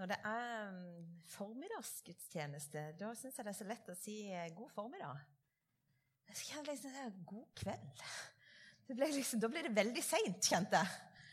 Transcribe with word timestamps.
Når 0.00 0.06
det 0.06 0.16
er 0.24 0.70
mm, 0.70 1.08
formiddagsgudstjeneste, 1.28 2.82
da 2.96 3.10
syns 3.12 3.36
jeg 3.36 3.44
det 3.44 3.50
er 3.50 3.56
så 3.58 3.64
lett 3.68 3.88
å 3.92 3.94
si 4.00 4.14
eh, 4.32 4.46
god 4.56 4.70
formiddag. 4.72 5.18
Jeg 6.30 6.38
kjenner 6.38 6.70
liksom 6.70 6.94
det 6.94 7.00
er 7.02 7.18
god 7.28 7.50
kveld. 7.60 8.04
Liksom, 8.94 9.42
da 9.42 9.50
blir 9.52 9.66
det 9.66 9.74
veldig 9.76 10.04
seint, 10.06 10.38
kjente 10.40 10.80
jeg. 10.80 11.26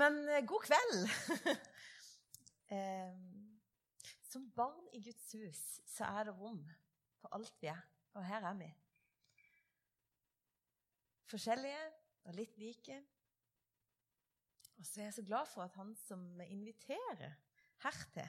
Men 0.00 0.16
eh, 0.24 0.40
god 0.48 0.64
kveld. 0.64 0.96
eh, 2.78 3.18
som 4.30 4.46
barn 4.56 4.88
i 4.96 5.02
Guds 5.04 5.26
hus 5.36 5.60
så 5.92 6.08
er 6.08 6.30
det 6.30 6.34
rom 6.38 6.62
for 7.20 7.36
alt 7.36 7.60
vi 7.60 7.68
er. 7.74 7.82
Og 8.16 8.24
her 8.24 8.46
er 8.48 8.56
vi. 8.62 8.70
Forskjellige 11.28 11.84
og 12.24 12.40
litt 12.40 12.56
like. 12.64 12.96
Og 14.78 14.88
så 14.88 15.04
er 15.04 15.10
jeg 15.10 15.18
så 15.18 15.26
glad 15.28 15.52
for 15.52 15.66
at 15.68 15.76
han 15.76 15.92
som 16.06 16.24
inviterer 16.48 17.36
hertil, 17.84 18.28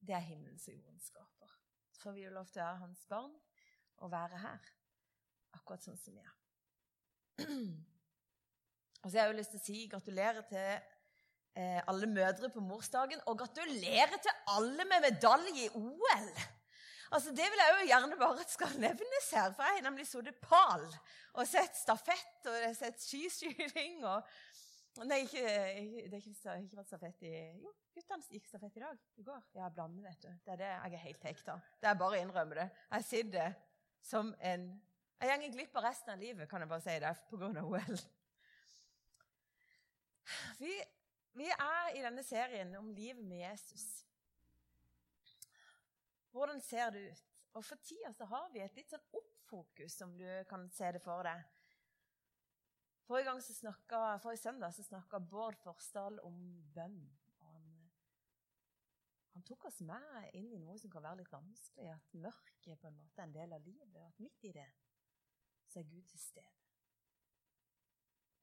det 0.00 0.14
er 0.16 0.24
himmelen 0.24 0.58
og 0.58 0.74
jorden 0.74 1.00
skaper. 1.02 1.54
Så 1.92 2.12
vi 2.14 2.24
jo 2.24 2.32
lov 2.32 2.46
til 2.46 2.62
å 2.62 2.64
være 2.64 2.82
hans 2.84 3.06
barn 3.10 3.34
og 3.98 4.12
være 4.12 4.38
her, 4.40 4.68
akkurat 5.58 5.84
sånn 5.84 5.98
som 5.98 6.14
vi 6.14 6.22
er. 6.22 6.36
Og 9.02 9.10
så 9.10 9.18
har 9.18 9.28
jeg 9.28 9.32
jo 9.32 9.38
lyst 9.38 9.52
til 9.54 9.60
å 9.60 9.62
si 9.62 9.80
gratulerer 9.90 10.46
til 10.50 10.70
eh, 11.58 11.80
alle 11.90 12.08
mødre 12.10 12.50
på 12.50 12.62
morsdagen, 12.62 13.20
og 13.30 13.38
gratulerer 13.38 14.16
til 14.22 14.54
alle 14.54 14.86
med 14.90 15.04
medalje 15.06 15.66
i 15.66 15.68
OL! 15.78 16.30
Altså, 17.10 17.30
Det 17.30 17.46
vil 17.50 17.62
jeg 17.62 17.74
jo 17.74 17.86
gjerne 17.88 18.16
bare 18.20 18.42
at 18.42 18.50
skal 18.52 18.74
nevnes 18.80 19.30
her, 19.32 19.52
for 19.56 19.64
jeg 19.64 19.78
har 19.78 19.86
nemlig 19.86 20.06
sittet 20.06 20.40
pal 20.42 20.84
og 21.38 21.46
sett 21.48 21.76
stafett 21.78 22.48
og 22.50 22.56
jeg 22.56 22.66
har 22.66 22.76
sett 22.76 23.00
skiskyting 23.00 24.02
og 24.04 24.26
Nei, 24.98 25.20
ikke, 25.22 25.42
det 26.10 26.18
har 26.18 26.24
ikke, 26.26 26.54
ikke 26.64 26.76
vært 26.80 26.90
stafett 26.90 27.22
i 27.22 27.32
Jo, 27.62 27.70
guttene 27.94 28.34
gikk 28.34 28.48
stafett 28.50 28.78
i 28.80 28.82
dag. 28.82 29.00
I 29.20 29.24
går. 29.26 29.44
Ja, 29.54 29.68
blander, 29.70 30.08
vet 30.08 30.24
du. 30.24 30.28
Det 30.44 30.54
er 30.54 30.60
det 30.62 30.70
jeg 30.70 30.96
er 30.98 31.04
helt 31.04 31.26
hekta. 31.28 31.58
Det 31.78 31.90
er 31.90 32.00
bare 32.00 32.18
å 32.18 32.22
innrømme 32.24 32.58
det. 32.58 32.68
Jeg 32.96 33.06
sitter 33.06 33.58
som 34.02 34.34
en 34.40 34.68
Jeg 35.20 35.40
går 35.42 35.54
glipp 35.54 35.76
av 35.76 35.88
resten 35.88 36.12
av 36.14 36.20
livet, 36.22 36.48
kan 36.50 36.62
jeg 36.62 36.70
bare 36.70 36.84
si 36.84 36.98
det, 37.02 37.14
pga. 37.30 37.48
OL. 37.62 38.02
Vi, 40.58 40.74
vi 41.40 41.48
er 41.50 41.96
i 41.96 42.02
denne 42.04 42.22
serien 42.22 42.74
om 42.78 42.90
livet 42.94 43.24
med 43.24 43.40
Jesus. 43.42 43.86
Hvordan 46.30 46.60
ser 46.60 46.90
det 46.94 47.08
ut? 47.10 47.24
Og 47.58 47.64
For 47.64 47.80
tida 47.82 48.26
har 48.30 48.50
vi 48.52 48.62
et 48.62 48.76
litt 48.78 48.92
sånn 48.92 49.06
oppfokus, 49.18 49.96
om 50.04 50.12
du 50.18 50.26
kan 50.50 50.68
se 50.70 50.92
det 50.94 51.02
for 51.02 51.26
deg. 51.26 51.42
Forrige, 53.08 53.24
gang 53.24 53.42
så 53.42 53.54
snakket, 53.54 54.20
forrige 54.20 54.36
søndag 54.36 54.74
så 54.76 54.82
snakka 54.82 55.18
Bård 55.18 55.56
Forsdal 55.56 56.18
om 56.20 56.40
bønn. 56.74 56.98
Han, 57.40 57.68
han, 59.32 59.44
tok 59.48 59.62
oss 59.64 59.78
med 59.80 60.26
inn 60.36 60.50
i 60.52 60.58
noe 60.60 60.76
som 60.76 60.92
kan 60.92 61.06
være 61.06 61.22
litt 61.22 61.30
vanskelig. 61.32 61.86
At 61.94 62.18
mørket 62.20 62.74
på 62.82 62.90
en 62.90 62.98
måte 62.98 63.22
er 63.22 63.30
en 63.30 63.32
del 63.32 63.54
av 63.56 63.64
livet. 63.64 63.94
Og 63.96 64.10
at 64.10 64.20
midt 64.20 64.44
i 64.44 64.52
det 64.52 64.66
så 65.72 65.80
er 65.80 65.88
Gud 65.88 66.04
til 66.10 66.20
stede. 66.20 66.52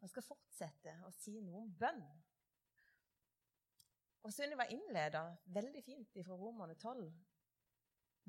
Han 0.02 0.10
skal 0.10 0.26
fortsette 0.26 0.96
å 1.06 1.12
si 1.14 1.36
noe 1.46 1.62
om 1.62 1.70
bønn. 1.84 2.02
Og 4.26 4.34
Sunniva 4.34 4.66
innleda 4.74 5.28
veldig 5.54 5.84
fint 5.86 6.18
fra 6.26 6.40
Romerne 6.40 6.74
12. 6.74 7.06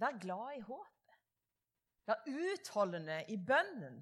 Vær 0.04 0.20
glad 0.20 0.58
i 0.58 0.66
håpet. 0.68 1.16
Vær 2.12 2.28
utholdende 2.28 3.22
i 3.32 3.40
bønnen. 3.40 3.96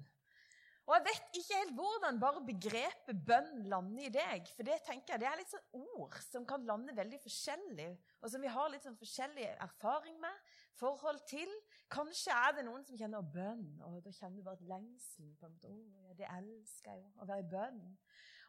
Og 0.85 0.93
jeg 0.93 1.05
vet 1.07 1.37
ikke 1.39 1.57
helt 1.57 1.71
hvordan 1.79 2.17
bare 2.21 2.41
begrepet 2.45 3.21
bønn 3.25 3.63
lander 3.71 4.05
i 4.05 4.11
deg. 4.13 4.49
For 4.53 4.67
det 4.67 4.77
tenker 4.85 5.15
jeg, 5.15 5.21
det 5.23 5.29
er 5.31 5.39
litt 5.39 5.53
sånn 5.53 5.87
ord 5.95 6.17
som 6.21 6.45
kan 6.45 6.67
lande 6.67 6.93
veldig 6.93 7.17
forskjellig, 7.23 7.87
og 8.21 8.29
som 8.29 8.45
vi 8.45 8.51
har 8.53 8.69
litt 8.69 8.85
sånn 8.85 8.99
forskjellig 8.99 9.47
erfaring 9.65 10.19
med, 10.21 10.53
forhold 10.77 11.23
til. 11.31 11.49
Kanskje 11.89 12.37
er 12.37 12.59
det 12.59 12.67
noen 12.67 12.85
som 12.85 12.99
kjenner 13.01 13.25
bønn, 13.33 13.65
og 13.87 13.97
da 14.05 14.13
kjenner 14.13 14.37
du 14.37 14.45
bare 14.45 14.61
et 14.61 14.69
lengsel. 14.75 15.33
på 15.39 15.49
en 15.49 15.57
måte, 15.57 15.73
ja, 15.73 16.13
Det 16.21 16.29
elsker 16.37 16.91
jeg 16.93 17.01
jo, 17.01 17.11
å 17.17 17.29
være 17.33 17.47
i 17.47 17.49
bønn. 17.55 17.81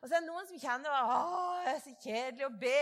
Og 0.02 0.06
så 0.06 0.12
er 0.12 0.20
det 0.20 0.28
noen 0.28 0.52
som 0.52 0.60
kjenner 0.60 0.92
å, 0.92 1.18
det 1.64 1.72
er 1.72 1.82
så 1.86 1.96
kjedelig 2.04 2.46
å 2.50 2.54
be. 2.60 2.78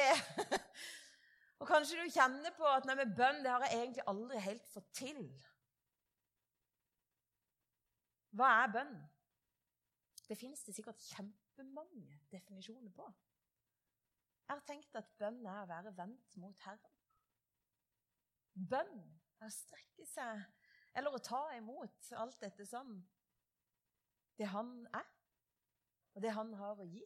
og 1.63 1.67
kanskje 1.71 2.03
du 2.03 2.11
kjenner 2.19 2.59
på 2.59 2.67
at 2.75 2.91
nei, 2.91 2.99
med 2.99 3.15
bønn 3.15 3.43
det 3.47 3.55
har 3.55 3.69
jeg 3.69 3.79
egentlig 3.85 4.11
aldri 4.11 4.45
helt 4.51 4.71
fått 4.75 4.93
til. 4.99 5.27
Hva 8.35 8.57
er 8.65 8.79
bønn? 8.81 8.97
Det 10.29 10.39
finnes 10.41 10.63
det 10.65 10.75
sikkert 10.77 11.03
kjempemange 11.13 12.19
definisjoner 12.33 12.93
på. 12.97 13.07
Jeg 14.45 14.57
har 14.57 14.67
tenkt 14.69 14.97
at 14.99 15.13
bønn 15.21 15.41
er 15.47 15.63
å 15.63 15.71
være 15.71 15.95
vendt 15.97 16.37
mot 16.41 16.61
Herren. 16.67 17.01
Bønn 18.55 18.95
er 19.41 19.49
å 19.49 19.53
strekke 19.53 20.07
seg 20.09 20.45
eller 20.95 21.17
å 21.17 21.23
ta 21.25 21.43
imot 21.57 22.13
alt 22.21 22.39
dette 22.43 22.67
som 22.69 22.93
det 24.39 24.47
han 24.51 24.71
er, 24.95 25.09
og 26.15 26.23
det 26.23 26.33
han 26.35 26.53
har 26.59 26.81
å 26.81 26.87
gi. 26.87 27.03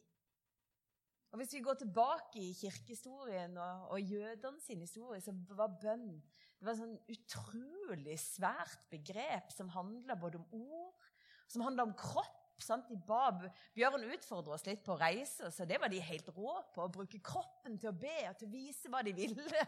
Og 1.29 1.37
Hvis 1.41 1.53
vi 1.53 1.61
går 1.61 1.77
tilbake 1.77 2.41
i 2.41 2.53
kirkehistorien 2.57 3.57
og, 3.57 3.87
og 3.93 4.01
jødene 4.01 4.61
sin 4.61 4.81
historie, 4.81 5.21
så 5.21 5.33
var 5.53 5.75
bønn 5.81 6.11
det 6.59 6.67
var 6.67 6.75
et 6.75 6.81
sånn 6.81 6.97
utrolig 7.13 8.17
svært 8.19 8.81
begrep 8.91 9.53
som 9.55 9.69
handla 9.71 10.17
både 10.19 10.41
om 10.41 10.47
ord, 10.57 11.05
som 11.47 11.63
handla 11.63 11.85
om 11.87 11.93
kropp, 11.95 12.38
Sant? 12.63 12.89
De 12.89 12.97
ba, 13.07 13.29
Bjørn 13.75 14.07
utfordra 14.13 14.55
oss 14.57 14.65
litt 14.67 14.83
på 14.85 14.95
å 14.95 14.99
reise, 14.99 15.51
så 15.53 15.67
det 15.67 15.79
var 15.81 15.91
de 15.91 16.01
helt 16.03 16.27
rå 16.35 16.55
på. 16.73 16.83
Å 16.83 16.91
bruke 16.91 17.21
kroppen 17.23 17.79
til 17.79 17.91
å 17.91 17.97
be 17.97 18.17
og 18.29 18.35
til 18.39 18.49
å 18.49 18.53
vise 18.53 18.91
hva 18.91 19.03
de 19.05 19.15
ville. 19.15 19.63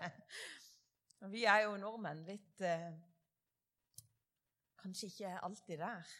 Vi 1.32 1.46
er 1.46 1.68
jo 1.68 1.78
nordmenn 1.78 2.24
litt 2.26 2.64
eh, 2.66 2.92
Kanskje 4.82 5.12
ikke 5.12 5.32
alltid 5.46 5.78
der. 5.78 6.14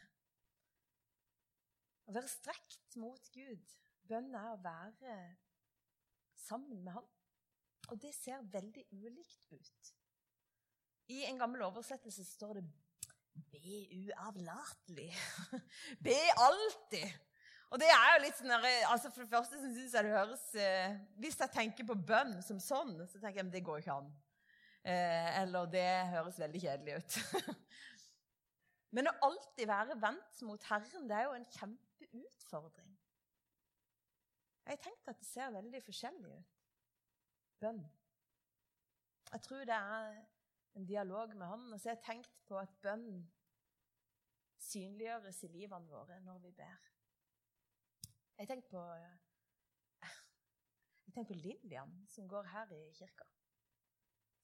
Å 2.06 2.14
være 2.14 2.30
strekt 2.30 2.98
mot 3.02 3.32
Gud. 3.34 3.72
Bønn 4.06 4.36
er 4.38 4.52
å 4.52 4.60
være 4.62 5.16
sammen 6.38 6.84
med 6.86 6.94
Han. 6.94 7.08
Og 7.90 7.98
det 8.04 8.14
ser 8.16 8.46
veldig 8.54 8.84
ulikt 8.94 9.56
ut. 9.56 9.92
I 11.12 11.24
en 11.28 11.42
gammel 11.42 11.66
oversettelse 11.66 12.24
står 12.28 12.60
det 12.60 12.68
Be 13.34 13.82
uavlatelig. 13.96 15.12
Be 16.06 16.18
alltid. 16.38 17.08
Og 17.72 17.80
det 17.80 17.88
er 17.88 18.10
jo 18.12 18.24
litt 18.26 18.36
sånn 18.36 18.52
altså 18.52 19.12
For 19.14 19.24
det 19.24 19.32
første 19.32 19.60
syns 19.62 19.94
jeg 19.96 20.04
det 20.04 20.12
høres 20.12 20.42
eh, 20.60 20.98
Hvis 21.24 21.38
jeg 21.40 21.54
tenker 21.54 21.88
på 21.88 21.96
bønn 21.96 22.34
som 22.44 22.60
sånn, 22.60 22.98
så 23.08 23.22
tenker 23.22 23.40
jeg 23.40 23.48
at 23.48 23.54
det 23.54 23.64
går 23.64 23.80
ikke 23.80 23.96
an. 23.96 24.10
Eh, 24.84 25.30
eller 25.44 25.70
det 25.72 25.88
høres 26.12 26.40
veldig 26.42 26.64
kjedelig 26.66 26.98
ut. 27.00 27.20
Men 28.98 29.08
å 29.08 29.16
alltid 29.30 29.70
være 29.70 29.96
vendt 30.02 30.42
mot 30.44 30.68
Herren, 30.68 31.08
det 31.08 31.16
er 31.16 31.30
jo 31.30 31.38
en 31.38 31.48
kjempeutfordring. 31.56 32.90
Jeg 34.66 34.76
har 34.76 34.84
tenkt 34.84 35.08
at 35.10 35.20
det 35.22 35.28
ser 35.30 35.54
veldig 35.56 35.82
forskjellig 35.86 36.34
ut. 36.34 36.58
Bønn. 37.64 37.82
Jeg 39.32 39.44
tror 39.46 39.64
det 39.70 39.78
er 39.78 40.18
en 40.76 40.86
dialog 40.86 41.36
med 41.36 41.48
Han. 41.48 41.68
Og 41.74 41.80
så 41.80 41.90
har 41.90 41.96
jeg 41.96 42.06
tenkt 42.06 42.42
på 42.48 42.58
at 42.60 42.74
bønn 42.84 43.26
synliggjøres 44.62 45.44
i 45.44 45.52
livene 45.52 45.90
våre 45.90 46.20
når 46.24 46.40
vi 46.46 46.52
ber. 46.56 46.90
Jeg 48.38 48.50
tenker 48.50 48.70
på, 48.70 48.84
jeg 51.06 51.14
tenker 51.14 51.34
på 51.34 51.40
Lillian, 51.40 51.98
som 52.10 52.30
går 52.30 52.50
her 52.54 52.72
i 52.74 52.84
kirka. 52.98 53.28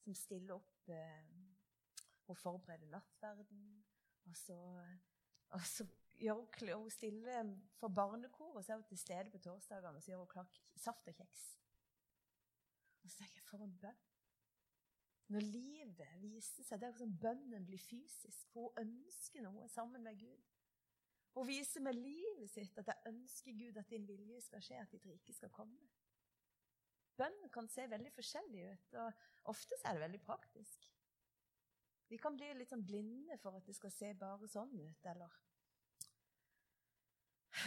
Som 0.04 0.14
stiller 0.14 0.54
opp 0.58 0.90
Hun 0.90 1.48
og 2.28 2.36
forbereder 2.36 2.90
nattverden. 2.92 3.84
Og 4.28 4.36
så, 4.36 4.56
og 5.48 5.60
så 5.64 5.86
gjør 6.18 6.34
hun, 6.34 6.82
hun 6.82 6.90
stiller 6.90 7.54
for 7.80 7.88
barnekor, 7.88 8.56
og 8.56 8.64
så 8.64 8.72
er 8.72 8.76
hun 8.76 8.84
til 8.84 8.98
stede 8.98 9.30
på 9.30 9.38
torsdagene 9.38 9.96
og 9.96 10.02
så 10.02 10.10
gjør 10.10 10.24
hun 10.24 10.32
klar 10.34 10.60
saft 10.76 11.08
og 11.08 11.14
kjeks. 11.14 11.46
Og 13.02 13.10
så 13.10 13.16
tenker 13.22 13.40
jeg, 13.40 13.46
for 13.48 13.64
en 13.64 13.78
bønn. 13.80 14.07
Når 15.28 15.44
livet 15.44 16.14
viser 16.22 16.64
seg, 16.64 16.80
det 16.80 16.88
er 16.88 16.96
som 16.96 17.16
bønnen 17.20 17.66
blir 17.68 17.80
fysisk, 17.84 18.46
for 18.52 18.72
hun 18.72 18.86
ønsker 18.86 19.44
noe 19.44 19.66
sammen 19.68 20.04
med 20.04 20.16
Gud. 20.20 20.44
Hun 21.36 21.46
viser 21.46 21.84
med 21.84 21.98
livet 21.98 22.48
sitt 22.50 22.78
at 22.80 22.88
jeg 22.88 23.12
ønsker 23.12 23.56
Gud 23.58 23.76
at 23.76 23.90
din 23.90 24.06
vilje 24.08 24.40
skal 24.46 24.64
skje, 24.64 24.78
at 24.80 24.94
ditt 24.94 25.04
rike 25.06 25.34
skal 25.36 25.52
komme. 25.52 25.84
Bønnen 27.18 27.50
kan 27.52 27.68
se 27.68 27.84
veldig 27.90 28.12
forskjellig 28.14 28.64
ut, 28.72 28.96
og 29.02 29.52
ofte 29.52 29.76
er 29.84 29.98
det 29.98 30.04
veldig 30.06 30.20
praktisk. 30.24 30.88
Vi 32.08 32.16
kan 32.16 32.36
bli 32.38 32.48
litt 32.56 32.72
sånn 32.72 32.86
blinde 32.88 33.36
for 33.42 33.58
at 33.58 33.66
det 33.68 33.76
skal 33.76 33.92
se 33.92 34.14
bare 34.16 34.48
sånn 34.48 34.72
ut, 34.80 35.08
eller 35.12 35.36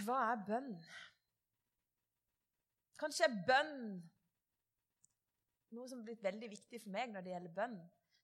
Hva 0.02 0.18
er 0.32 0.44
bønn? 0.48 0.74
Kanskje 2.98 3.28
bønn 3.46 4.00
noe 5.82 5.90
som 5.90 6.02
har 6.02 6.12
blitt 6.12 6.24
veldig 6.24 6.52
viktig 6.54 6.84
for 6.84 6.94
meg 6.94 7.10
når 7.12 7.26
det 7.26 7.34
gjelder 7.34 7.58
bønn, 7.58 7.80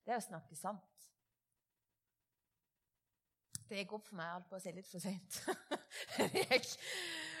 det 0.06 0.14
er 0.14 0.22
å 0.22 0.28
snakke 0.28 0.56
sant. 0.58 1.08
Det 3.68 3.82
gikk 3.82 3.98
opp 3.98 4.06
for 4.08 4.16
meg 4.16 4.30
alt 4.32 4.46
på 4.48 4.56
å 4.56 4.62
si 4.62 4.72
litt 4.72 4.88
for 4.88 5.02
seint. 5.02 5.42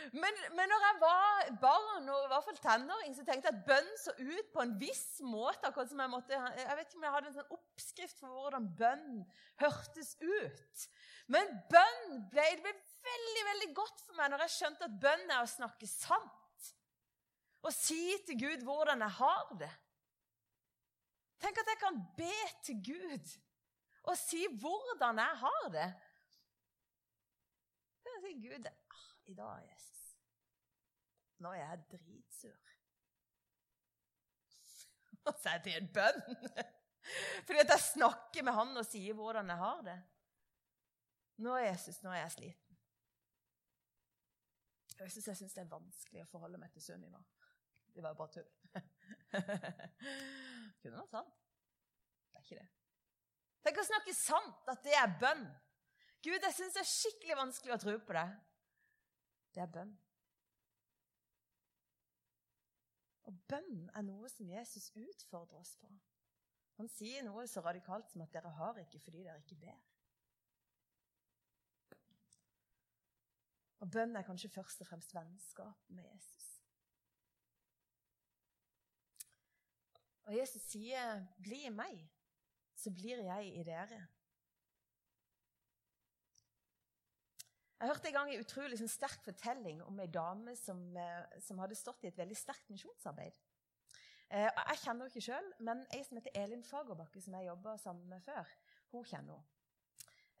Men, 0.08 0.36
men 0.56 0.70
når 0.70 0.84
jeg 0.86 0.96
var 1.02 1.48
barn 1.60 2.06
og 2.08 2.22
i 2.24 2.28
hvert 2.30 2.44
fall 2.46 2.58
tenåring, 2.62 3.10
så 3.12 3.24
tenkte 3.26 3.50
jeg 3.50 3.58
at 3.58 3.66
bønn 3.66 3.88
så 4.00 4.14
ut 4.16 4.46
på 4.54 4.62
en 4.62 4.70
viss 4.80 5.18
måte. 5.20 5.68
akkurat 5.68 5.90
som 5.90 6.00
Jeg 6.00 6.12
måtte, 6.12 6.32
jeg 6.32 6.76
vet 6.78 6.86
ikke 6.88 6.96
om 7.00 7.04
jeg 7.04 7.12
hadde 7.12 7.28
en 7.28 7.36
sånn 7.36 7.56
oppskrift 7.58 8.22
for 8.22 8.32
hvordan 8.32 8.70
bønn 8.78 9.18
hørtes 9.60 10.14
ut. 10.22 10.86
Men 11.28 11.52
bønn 11.68 12.22
ble, 12.32 12.46
det 12.56 12.64
ble 12.64 12.72
veldig 13.10 13.44
veldig 13.50 13.68
godt 13.76 14.00
for 14.06 14.16
meg 14.16 14.32
når 14.32 14.46
jeg 14.46 14.54
skjønte 14.54 14.88
at 14.88 14.96
bønn 15.04 15.26
er 15.28 15.42
å 15.42 15.52
snakke 15.58 15.90
sant. 15.92 16.72
Å 17.60 17.74
si 17.74 18.00
til 18.24 18.40
Gud 18.40 18.64
hvordan 18.64 19.04
jeg 19.04 19.16
har 19.18 19.52
det. 19.60 19.72
Tenk 21.38 21.60
at 21.62 21.70
jeg 21.70 21.80
kan 21.80 22.00
be 22.16 22.34
til 22.66 22.80
Gud 22.88 23.34
og 24.08 24.16
si 24.18 24.46
hvordan 24.60 25.18
jeg 25.18 25.40
har 25.42 25.68
det. 25.74 25.88
Jeg 28.08 28.22
si, 28.24 28.32
Gud, 28.48 28.66
ah, 28.66 29.04
i 29.26 29.34
dag, 29.34 29.68
Jesus, 29.72 30.02
nå 31.38 31.52
er 31.52 31.60
jeg 31.62 31.84
dritsur. 31.92 32.62
Og 35.28 35.34
så 35.42 35.48
er 35.52 35.58
det 35.62 35.74
en 35.76 35.90
bønn. 35.92 36.38
Fordi 37.46 37.58
at 37.58 37.70
jeg 37.74 37.84
snakker 37.92 38.42
med 38.42 38.52
han 38.52 38.76
og 38.76 38.86
sier 38.86 39.14
hvordan 39.16 39.52
jeg 39.52 39.60
har 39.60 39.82
det. 39.84 39.98
Nå, 41.44 41.56
Jesus, 41.56 42.02
nå 42.02 42.10
er 42.10 42.22
jeg 42.24 42.32
sliten. 42.32 42.78
Jeg 44.98 45.12
syns 45.12 45.28
jeg 45.28 45.36
synes 45.36 45.54
det 45.54 45.62
er 45.62 45.70
vanskelig 45.70 46.24
å 46.24 46.30
forholde 46.32 46.58
meg 46.58 46.72
til 46.74 46.82
Sunniva. 46.82 47.20
Det 47.94 48.02
var 48.02 48.16
jo 48.16 48.18
bare 48.18 48.32
tull. 48.34 48.48
Kunne 50.82 51.00
vært 51.00 51.14
sant. 51.14 51.38
Det 52.32 52.40
er 52.40 52.44
ikke 52.44 52.60
det. 52.60 52.68
Tenk 53.66 53.80
å 53.82 53.86
snakke 53.88 54.14
sant, 54.16 54.68
at 54.72 54.84
det 54.86 54.94
er 54.96 55.16
bønn. 55.20 55.46
Gud, 56.24 56.38
jeg 56.38 56.54
syns 56.54 56.76
det 56.76 56.82
er 56.82 56.90
skikkelig 56.90 57.38
vanskelig 57.38 57.74
å 57.74 57.80
tro 57.82 57.96
på 58.06 58.16
det. 58.16 58.26
Det 59.54 59.62
er 59.64 59.72
bønn. 59.74 59.92
Og 63.28 63.42
bønn 63.50 63.88
er 63.92 64.06
noe 64.06 64.30
som 64.32 64.48
Jesus 64.48 64.88
utfordrer 64.96 65.60
oss 65.60 65.74
på. 65.80 65.90
Han 66.78 66.88
sier 66.88 67.26
noe 67.26 67.44
så 67.50 67.60
radikalt 67.60 68.08
som 68.10 68.22
at 68.22 68.32
'dere 68.32 68.54
har 68.56 68.78
ikke 68.78 69.00
fordi 69.02 69.24
dere 69.24 69.42
ikke 69.42 69.58
ber'. 69.60 69.84
Og 73.80 73.90
bønn 73.90 74.16
er 74.16 74.26
kanskje 74.26 74.50
først 74.50 74.80
og 74.80 74.86
fremst 74.86 75.14
vennskap 75.14 75.90
med 75.90 76.04
Jesus. 76.04 76.57
Og 80.28 80.36
Jesus 80.36 80.62
sier, 80.62 81.24
'Bli 81.42 81.64
i 81.66 81.72
meg, 81.72 82.00
så 82.76 82.90
blir 82.90 83.22
jeg 83.24 83.46
i 83.56 83.62
dere'. 83.64 84.06
Jeg 87.80 87.88
hørte 87.88 88.08
en 88.08 88.12
gang 88.12 88.30
en 88.32 88.42
utrolig 88.42 88.76
sånn, 88.78 88.90
sterk 88.90 89.22
fortelling 89.24 89.80
om 89.86 90.00
ei 90.02 90.06
dame 90.06 90.56
som, 90.56 90.96
eh, 90.96 91.40
som, 91.40 91.58
hadde 91.62 91.78
stått 91.78 92.04
i 92.04 92.08
et 92.10 92.18
veldig 92.18 92.36
sterkt 92.36 92.68
misjonsarbeid. 92.68 93.38
Eh, 94.30 94.50
jeg 94.50 94.80
kjenner 94.82 95.06
henne 95.06 95.06
ikke 95.08 95.24
sjøl, 95.28 95.52
men 95.60 95.86
ei 95.94 96.02
som 96.04 96.18
heter 96.18 96.36
Elin 96.42 96.64
Fagerbakke, 96.66 97.22
som 97.22 97.38
jeg 97.38 97.46
jobba 97.46 97.76
sammen 97.78 98.08
med 98.08 98.20
før, 98.26 98.52
hun 98.90 99.04
kjenner 99.04 99.38
henne. 99.38 99.46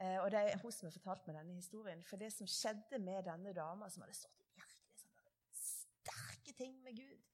Eh, 0.00 0.18
og 0.20 0.30
det 0.30 0.40
er 0.40 0.58
hun 0.58 0.72
som 0.72 0.90
har 0.90 0.98
fortalt 0.98 1.26
meg 1.26 1.36
denne 1.36 1.54
historien. 1.54 2.04
For 2.04 2.16
det 2.20 2.32
som 2.32 2.46
skjedde 2.46 2.98
med 2.98 3.24
denne 3.24 3.54
dama, 3.54 3.88
som 3.88 4.02
hadde 4.02 4.18
stått 4.18 4.42
i 4.42 4.52
virkelig 4.58 5.00
sånn, 5.00 5.16
sterke 5.62 6.52
ting 6.52 6.76
med 6.82 6.96
Gud 6.96 7.24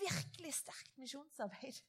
Virkelig 0.00 0.54
sterkt 0.54 0.96
misjonsarbeid. 0.98 1.80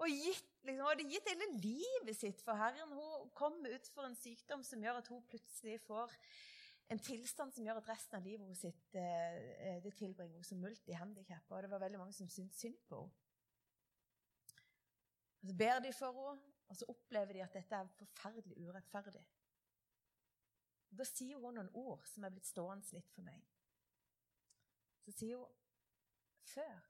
Og 0.00 0.08
gitt, 0.08 0.46
liksom, 0.64 0.86
hadde 0.86 1.08
gitt 1.10 1.26
hele 1.28 1.48
livet 1.60 2.16
sitt 2.16 2.40
for 2.44 2.56
Herren. 2.56 2.92
Hun 2.96 3.32
kom 3.36 3.58
ut 3.66 3.90
for 3.92 4.08
en 4.08 4.16
sykdom 4.16 4.62
som 4.64 4.80
gjør 4.80 5.02
at 5.02 5.10
hun 5.12 5.26
plutselig 5.28 5.76
får 5.84 6.14
en 6.90 6.98
tilstand 6.98 7.52
som 7.54 7.66
gjør 7.66 7.78
at 7.78 7.88
resten 7.92 8.16
av 8.18 8.24
livet 8.26 8.56
sitt, 8.58 8.94
eh, 8.98 9.76
det 9.84 9.92
tilbringer 9.98 10.40
hun 10.40 10.46
som 10.46 10.58
multihandikappa. 10.58 11.54
Og 11.54 11.62
det 11.62 11.70
var 11.70 11.84
veldig 11.84 12.00
mange 12.00 12.16
som 12.16 12.28
syntes 12.28 12.58
synd 12.58 12.80
på 12.88 13.02
henne. 13.04 13.26
Så 15.40 15.54
ber 15.56 15.78
de 15.80 15.92
for 15.96 16.16
henne, 16.16 16.48
og 16.68 16.76
så 16.76 16.88
opplever 16.88 17.32
de 17.32 17.44
at 17.44 17.54
dette 17.54 17.76
er 17.76 17.92
forferdelig 17.98 18.58
urettferdig. 18.66 19.22
Da 20.90 21.06
sier 21.06 21.38
hun 21.38 21.54
noen 21.54 21.70
ord 21.78 22.02
som 22.10 22.24
er 22.24 22.34
blitt 22.34 22.48
stående 22.48 22.96
litt 22.96 23.10
for 23.14 23.22
meg. 23.26 23.46
Så 25.04 25.14
sier 25.20 25.38
hun 25.38 25.56
Før 26.50 26.86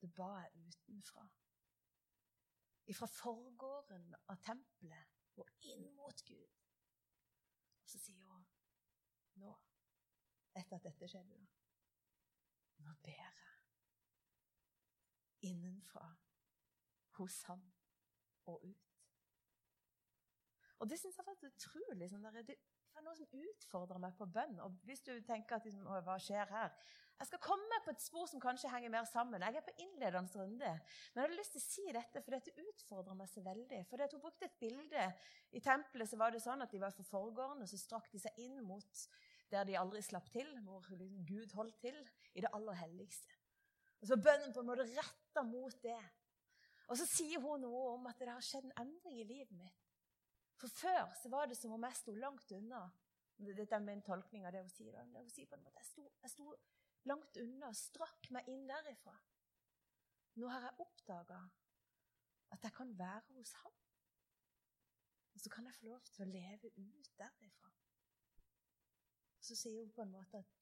det 0.00 0.08
ba 0.14 0.28
jeg 0.40 0.68
utenfra. 0.72 1.26
Ifra 2.90 3.06
forgården 3.06 4.14
av 4.32 4.40
tempelet 4.42 5.38
og 5.38 5.48
inn 5.70 5.86
mot 5.96 6.24
Gud. 6.26 6.58
Og 7.82 7.88
så 7.88 8.00
sier 8.02 8.26
hun 8.26 8.46
nå, 9.42 9.52
etter 10.58 10.76
at 10.76 10.86
dette 10.88 11.08
skjedde, 11.08 11.38
nå 12.82 12.94
ber 13.04 13.16
jeg 13.16 13.32
innenfra, 15.42 16.06
hos 17.18 17.42
ham 17.48 17.62
og 18.46 18.64
ut. 18.64 18.92
Og 20.82 20.90
det 20.90 20.98
syns 20.98 21.18
jeg 21.18 21.26
var 21.26 21.46
utrolig. 21.46 22.08
Sånn 22.10 22.26
det 22.42 22.56
var 22.94 23.04
noe 23.06 23.18
som 23.18 23.34
utfordrer 23.38 24.00
meg 24.02 24.16
på 24.18 24.26
bønn. 24.34 24.58
Og 24.64 24.80
hvis 24.86 25.04
du 25.06 25.12
tenker 25.26 25.58
at 25.58 25.68
liksom, 25.68 25.86
hva 25.86 26.16
skjer 26.20 26.50
her? 26.50 26.74
Jeg 27.22 27.28
skal 27.28 27.38
komme 27.38 27.76
på 27.84 27.92
et 27.94 28.02
spor 28.02 28.24
som 28.26 28.40
kanskje 28.42 28.70
henger 28.72 28.90
mer 28.90 29.04
sammen. 29.06 29.42
Jeg 29.46 29.54
er 29.54 29.62
på 29.62 29.72
innledende 29.78 30.40
runde. 30.40 30.70
Men 31.14 31.20
jeg 31.20 31.22
hadde 31.22 31.36
lyst 31.38 31.52
til 31.54 31.60
å 31.60 31.66
si 31.68 31.84
dette, 31.94 32.22
for 32.24 32.34
dette 32.34 32.64
utfordrer 32.64 33.14
meg 33.14 33.28
så 33.30 33.44
veldig. 33.44 33.78
For 33.86 34.02
Hun 34.02 34.22
brukte 34.24 34.48
et 34.48 34.56
bilde. 34.58 35.04
I 35.54 35.62
tempelet 35.62 36.10
så 36.10 36.18
var 36.18 36.34
det 36.34 36.40
sånn 36.42 36.66
at 36.66 36.74
de 36.74 36.80
var 36.82 36.90
for 36.96 37.06
forgården, 37.06 37.62
og 37.62 37.70
så 37.70 37.78
strakk 37.78 38.10
de 38.10 38.18
seg 38.24 38.40
inn 38.42 38.58
mot 38.66 39.04
der 39.54 39.68
de 39.68 39.78
aldri 39.78 40.02
slapp 40.02 40.32
til, 40.34 40.50
hvor 40.66 40.82
Gud 41.28 41.54
holdt 41.54 41.78
til, 41.84 42.02
i 42.34 42.42
det 42.42 42.50
aller 42.58 42.80
helligste. 42.80 43.38
Og 44.00 44.10
så 44.10 44.18
bønnen 44.18 44.50
på 44.50 44.66
en 44.66 44.70
måte 44.72 44.88
retta 44.90 45.46
mot 45.46 45.78
det. 45.86 46.02
Og 46.90 46.98
så 46.98 47.06
sier 47.06 47.38
hun 47.38 47.62
noe 47.62 47.86
om 47.92 48.10
at 48.10 48.18
det 48.18 48.32
har 48.32 48.42
skjedd 48.42 48.66
en 48.66 48.78
endring 48.82 49.22
i 49.22 49.28
livet 49.30 49.54
mitt. 49.54 49.88
For 50.58 50.74
før 50.74 51.14
så 51.22 51.30
var 51.30 51.46
det 51.46 51.60
som 51.60 51.78
om 51.78 51.86
jeg 51.86 52.02
sto 52.02 52.18
langt 52.18 52.50
unna. 52.58 52.82
Dette 53.38 53.78
er 53.78 53.86
min 53.86 54.02
tolkning 54.02 54.42
av 54.42 54.56
det 54.56 54.66
hun 54.66 54.74
sier. 54.74 54.98
Hun 54.98 55.30
sier 55.30 55.46
på 55.46 55.60
en 55.60 55.62
måte, 55.62 55.78
jeg 55.78 55.92
sto, 55.92 56.10
jeg 56.26 56.34
sto 56.34 56.50
langt 57.10 57.36
unna, 57.42 57.72
strakk 57.74 58.30
meg 58.34 58.48
inn 58.52 58.66
derifra. 58.68 59.14
Nå 60.40 60.48
har 60.48 60.66
jeg 60.68 60.80
oppdaga 60.84 61.40
at 62.54 62.64
jeg 62.64 62.74
kan 62.76 62.92
være 62.98 63.34
hos 63.36 63.52
ham. 63.62 63.74
Og 65.34 65.40
så 65.40 65.50
kan 65.50 65.66
jeg 65.66 65.74
få 65.74 65.86
lov 65.88 66.00
til 66.08 66.24
å 66.24 66.30
leve 66.30 66.72
ut 66.76 67.12
derifra. 67.18 67.72
Og 69.38 69.46
så 69.48 69.58
sier 69.58 69.82
hun 69.82 69.92
på 69.92 70.04
en 70.04 70.12
måte 70.12 70.40
at, 70.40 70.56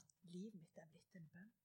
at 0.00 0.14
livet 0.34 0.56
mitt 0.58 0.78
er 0.78 0.88
blitt 0.92 1.18
en 1.20 1.28
bønn. 1.34 1.56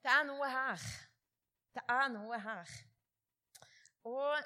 Det 0.00 0.12
er 0.16 0.26
noe 0.28 0.48
her 0.48 0.90
det 1.74 1.82
er 1.88 2.08
noe 2.08 2.38
her. 2.38 2.70
Og 4.04 4.36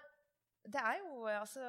det 0.72 0.80
er 0.80 0.98
jo 0.98 1.26
altså 1.26 1.64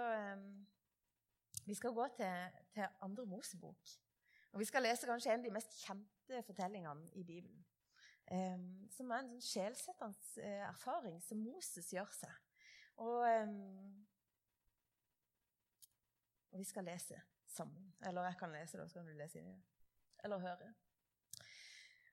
Vi 1.65 1.73
skal 1.73 1.93
gå 1.93 2.07
til, 2.15 2.59
til 2.73 2.87
andre 3.01 3.25
Mosebok. 3.25 3.93
Og 4.51 4.59
vi 4.59 4.65
skal 4.65 4.85
lese 4.85 5.07
kanskje 5.09 5.33
en 5.33 5.41
av 5.41 5.45
de 5.47 5.53
mest 5.53 5.73
kjente 5.81 6.41
fortellingene 6.47 7.09
i 7.19 7.23
Bibelen. 7.23 7.65
Um, 8.31 8.87
som 8.89 9.11
er 9.13 9.21
en 9.21 9.27
sånn 9.35 9.43
sjelsettende 9.45 10.17
uh, 10.41 10.63
erfaring 10.69 11.19
som 11.21 11.41
Moses 11.43 11.91
gjør 11.93 12.09
seg. 12.15 12.37
Og, 13.03 13.19
um, 13.21 14.05
og, 16.51 16.57
vi 16.61 16.65
skal 16.65 16.87
lese 16.87 17.19
sammen. 17.51 17.91
Eller 18.07 18.29
jeg 18.29 18.39
kan 18.39 18.55
lese 18.55 18.79
da, 18.79 18.87
så 18.89 19.01
kan 19.01 19.09
du 19.09 19.13
lese 19.17 19.41
inni 19.41 19.53
det. 19.53 19.85
Eller 20.25 20.41
høre. 20.41 20.71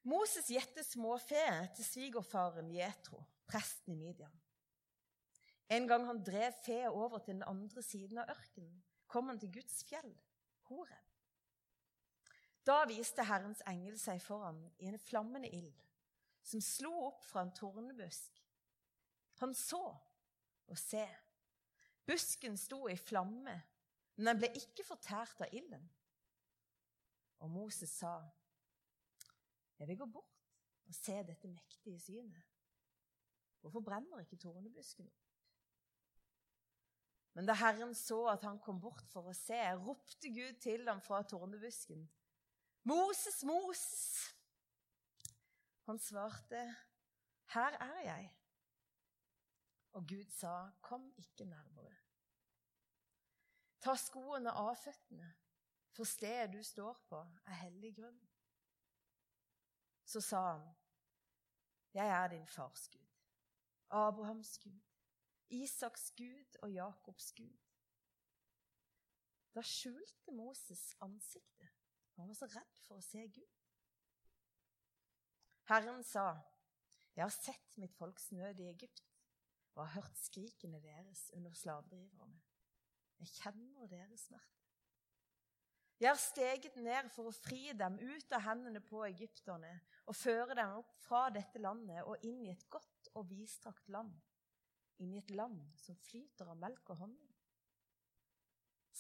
Moses 0.09 0.51
gjette 0.51 0.85
småfe 0.85 1.45
til 1.77 1.87
svigerfaren 1.87 2.73
Jetro, 2.75 3.23
presten 3.49 3.95
i 3.95 4.01
Midian. 4.01 4.35
En 5.73 5.87
gang 5.89 6.05
han 6.09 6.21
drev 6.27 6.57
fe 6.65 6.83
over 6.91 7.23
til 7.23 7.39
den 7.39 7.47
andre 7.47 7.85
siden 7.87 8.19
av 8.21 8.35
ørkenen, 8.35 8.83
kom 9.13 9.29
han 9.29 9.41
til 9.41 9.53
Guds 9.53 9.83
fjell, 9.85 10.13
Horeb. 10.71 11.09
Da 12.65 12.85
viste 12.87 13.25
Herrens 13.27 13.61
engel 13.69 13.99
seg 14.01 14.23
for 14.23 14.47
ham 14.47 14.61
i 14.81 14.89
en 14.89 15.01
flammende 15.03 15.51
ild, 15.53 15.75
som 16.47 16.63
slo 16.63 16.93
opp 17.09 17.25
fra 17.27 17.43
en 17.45 17.53
tornebusk. 17.55 18.39
Han 19.43 19.53
så, 19.59 19.83
og 20.71 20.79
se, 20.79 21.03
busken 22.07 22.57
sto 22.59 22.87
i 22.89 22.97
flamme, 22.97 23.57
men 24.17 24.31
den 24.31 24.39
ble 24.39 24.53
ikke 24.59 24.87
fortært 24.87 25.43
av 25.43 25.53
ilden. 25.59 25.85
Og 27.43 27.51
Moses 27.51 27.91
sa, 27.99 28.15
jeg 29.81 29.91
vil 29.91 29.99
gå 29.99 30.07
bort 30.15 30.47
og 30.87 30.95
se 30.95 31.17
dette 31.27 31.51
mektige 31.51 31.99
synet. 31.99 32.49
Hvorfor 33.63 33.83
brenner 33.83 34.23
ikke 34.23 34.39
tornebusken 34.39 35.11
opp? 35.11 35.32
Men 37.33 37.49
da 37.49 37.57
Herren 37.57 37.95
så 37.97 38.27
at 38.35 38.45
han 38.45 38.61
kom 38.61 38.81
bort 38.81 39.09
for 39.13 39.31
å 39.31 39.37
se, 39.37 39.59
ropte 39.81 40.29
Gud 40.35 40.61
til 40.61 40.85
ham 40.89 41.01
fra 41.01 41.23
tornebusken. 41.25 42.05
Moses, 42.89 43.41
Moses! 43.49 44.35
Han 45.89 45.99
svarte, 45.99 46.61
Her 47.55 47.79
er 47.81 48.01
jeg. 48.05 48.29
Og 49.93 50.09
Gud 50.09 50.31
sa, 50.31 50.71
Kom 50.81 51.09
ikke 51.17 51.45
nærmere. 51.45 51.97
Ta 53.83 53.97
skoene 53.99 54.53
av 54.55 54.77
føttene, 54.79 55.33
for 55.93 56.07
stedet 56.09 56.53
du 56.53 56.63
står 56.65 57.01
på, 57.09 57.19
er 57.51 57.59
hellig 57.65 57.97
grunn. 57.97 58.21
Så 60.05 60.21
sa 60.21 60.43
han, 60.53 60.69
Jeg 61.95 62.09
er 62.09 62.29
din 62.29 62.47
fars 62.47 62.89
Gud, 62.89 63.09
Abrahams 63.91 64.59
Gud, 64.59 64.92
Isaks 65.53 66.11
Gud 66.17 66.57
og 66.63 66.73
Jakobs 66.73 67.33
Gud. 67.37 67.59
Da 69.55 69.63
skjulte 69.63 70.33
Moses 70.33 70.95
ansiktet. 71.05 71.69
Han 72.17 72.29
var 72.29 72.39
så 72.39 72.49
redd 72.55 72.79
for 72.87 73.01
å 73.01 73.05
se 73.05 73.27
Gud. 73.29 73.59
Herren 75.69 76.03
sa, 76.05 76.41
'Jeg 77.15 77.25
har 77.25 77.37
sett 77.37 77.77
mitt 77.79 77.95
folks 77.95 78.33
nød 78.33 78.61
i 78.61 78.71
Egypt' 78.71 79.13
og 79.75 79.87
har 79.87 80.01
hørt 80.01 80.19
skrikene 80.19 80.81
deres 80.81 81.31
under 81.35 81.53
slavedriverne. 81.53 82.41
Jeg 83.19 83.29
kjenner 83.29 83.87
deres 83.87 84.21
smerte. 84.21 84.63
Jeg 86.01 86.11
har 86.11 86.19
steget 86.19 86.77
ned 86.77 87.11
for 87.15 87.31
å 87.31 87.37
fri 87.37 87.73
dem 87.79 87.99
ut 88.01 88.33
av 88.33 88.43
hendene 88.43 88.81
på 88.81 89.05
egypterne 89.07 89.81
og 90.07 90.17
føre 90.17 90.57
dem 90.59 90.73
opp 90.81 90.97
fra 91.05 91.29
dette 91.31 91.61
landet 91.63 92.03
og 92.03 92.25
inn 92.27 92.41
i 92.43 92.51
et 92.51 92.65
godt 92.71 93.09
og 93.15 93.29
vidstrakt 93.31 93.89
land, 93.89 94.11
inn 95.03 95.15
i 95.17 95.21
et 95.21 95.33
land 95.35 95.61
som 95.83 95.99
flyter 96.07 96.49
av 96.53 96.61
melk 96.63 96.95
og 96.95 97.03
honning. 97.05 97.33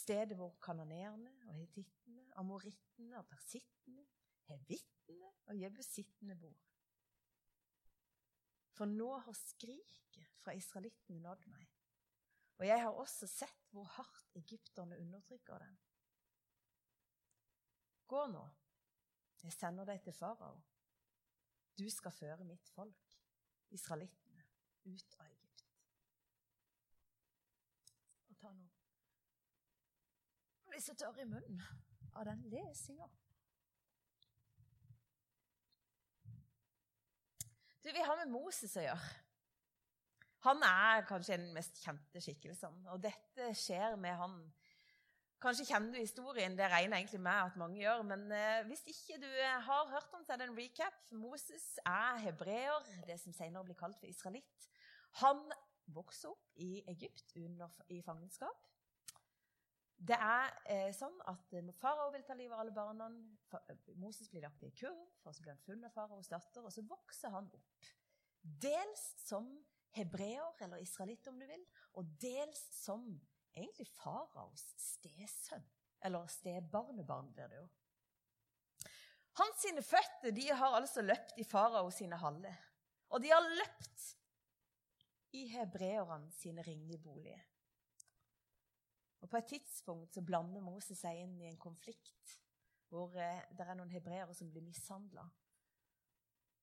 Stedet 0.02 0.37
hvor 0.38 0.56
kanoneerne 0.62 1.32
og 1.47 1.54
hetittene, 1.54 2.25
amorittene 2.40 3.18
og 3.21 3.28
persittene, 3.30 4.04
hevittene 4.49 5.30
og 5.47 5.56
jebusittene 5.61 6.37
bor. 6.40 6.59
For 8.73 8.88
nå 8.88 9.11
har 9.26 9.37
skriket 9.37 10.40
fra 10.42 10.54
israelittene 10.59 11.21
nådd 11.23 11.47
meg, 11.52 11.68
og 12.59 12.66
jeg 12.66 12.82
har 12.82 12.99
også 12.99 13.28
sett 13.28 13.68
hvor 13.71 13.88
hardt 13.99 14.37
egypterne 14.38 14.99
undertrykker 14.99 15.59
dem. 15.59 15.78
Gå 18.09 18.26
nå, 18.32 18.42
jeg 19.42 19.54
sender 19.56 19.88
deg 19.88 20.02
til 20.04 20.16
farao. 20.16 20.61
Du 21.78 21.88
skal 21.90 22.12
føre 22.12 22.44
mitt 22.44 22.68
folk, 22.75 23.16
israelittene, 23.73 24.44
ut 24.85 25.16
av 25.18 25.26
Egypt. 25.30 25.64
Og 28.28 28.38
ta 28.42 28.52
nå 28.52 28.68
Jeg 30.62 30.62
blir 30.73 30.81
så 30.85 30.95
tørr 30.97 31.21
i 31.21 31.29
munnen 31.29 31.61
av 32.17 32.25
den 32.29 32.41
lesinga. 32.52 33.09
Du, 37.83 37.91
Vi 37.91 38.07
har 38.07 38.17
med 38.23 38.31
Moses 38.31 38.76
å 38.79 38.85
gjøre. 38.85 39.12
Han 40.47 40.62
er 40.67 41.05
kanskje 41.07 41.38
den 41.38 41.52
mest 41.55 41.79
kjente 41.85 42.23
skikkelsen, 42.23 42.81
og 42.91 43.02
dette 43.02 43.52
skjer 43.59 43.95
med 44.00 44.17
han. 44.19 44.37
Kanskje 45.43 45.67
kjenner 45.69 45.95
du 45.95 45.99
historien, 46.00 46.57
det 46.59 46.71
regner 46.71 46.99
egentlig 46.99 47.21
med 47.23 47.50
at 47.50 47.59
mange 47.59 47.81
gjør. 47.83 48.02
Men 48.07 48.25
eh, 48.35 48.62
hvis 48.67 48.83
ikke 48.91 49.21
du 49.23 49.29
har 49.67 49.91
hørt 49.91 50.14
om 50.14 50.23
så 50.25 50.35
er 50.35 50.43
det 50.43 50.49
en 50.49 50.59
recap. 50.59 50.99
Moses 51.19 51.67
er 51.87 52.21
hebreer, 52.23 52.91
det 53.07 53.19
som 53.23 53.35
senere 53.35 53.67
blir 53.67 53.79
kalt 53.79 53.99
for 53.99 54.11
israelitt. 54.11 54.69
Han 55.23 55.43
vokser 55.95 56.31
opp 56.31 56.62
i 56.62 56.76
Egypt 56.91 57.35
under, 57.43 57.83
i 57.91 57.99
fangenskap. 58.07 58.72
Det 60.02 60.16
er 60.18 60.49
eh, 60.66 60.88
sånn 60.97 61.14
at 61.30 61.52
eh, 61.54 61.68
farao 61.78 62.09
vil 62.11 62.25
ta 62.26 62.35
livet 62.35 62.56
av 62.56 62.64
alle 62.64 62.75
barna. 62.75 63.06
Moses 64.02 64.30
blir 64.32 64.42
lagt 64.42 64.64
i 64.66 64.73
kurv, 64.75 65.04
og 65.23 65.35
så 65.35 65.44
blir 65.44 65.54
han 65.54 65.62
funnet 65.62 65.90
av 65.90 65.94
faraos 65.94 66.30
datter, 66.32 66.64
og 66.64 66.75
så 66.75 66.82
vokser 66.88 67.30
han 67.35 67.47
opp. 67.54 67.92
Dels 68.42 69.04
som 69.23 69.47
hebreer, 69.94 70.56
eller 70.64 70.82
israelitt 70.82 71.28
om 71.30 71.38
du 71.38 71.47
vil, 71.47 71.62
og 72.00 72.11
dels 72.23 72.64
som 72.75 73.04
egentlig 73.54 73.87
faraos 73.94 74.64
stesønn. 74.80 75.68
Eller 76.02 76.26
stebarnebarn, 76.26 77.30
blir 77.37 77.52
det 77.52 77.61
jo. 77.61 77.68
Hans 79.38 79.62
sine 79.62 79.85
føtter 79.87 80.35
de 80.35 80.49
har 80.50 80.80
altså 80.80 81.04
løpt 81.04 81.38
i 81.38 81.47
farao 81.47 81.87
sine 81.94 82.18
haller. 82.18 82.59
Og 83.14 83.23
de 83.23 83.30
har 83.30 83.44
løpt 83.44 84.09
i 85.38 85.47
hebreerne 85.54 86.32
sine 86.35 86.64
ringeboliger. 86.66 87.51
Og 89.23 89.31
På 89.31 89.38
et 89.38 89.47
tidspunkt 89.47 90.14
så 90.14 90.23
blander 90.26 90.64
Moses 90.64 90.99
seg 90.99 91.23
inn 91.23 91.38
i 91.41 91.49
en 91.50 91.61
konflikt 91.61 92.38
hvor 92.93 93.14
eh, 93.17 93.41
det 93.57 93.64
er 93.64 93.76
noen 93.79 93.93
hebreere 93.95 94.35
som 94.37 94.50
blir 94.52 94.64
mishandla. 94.67 95.25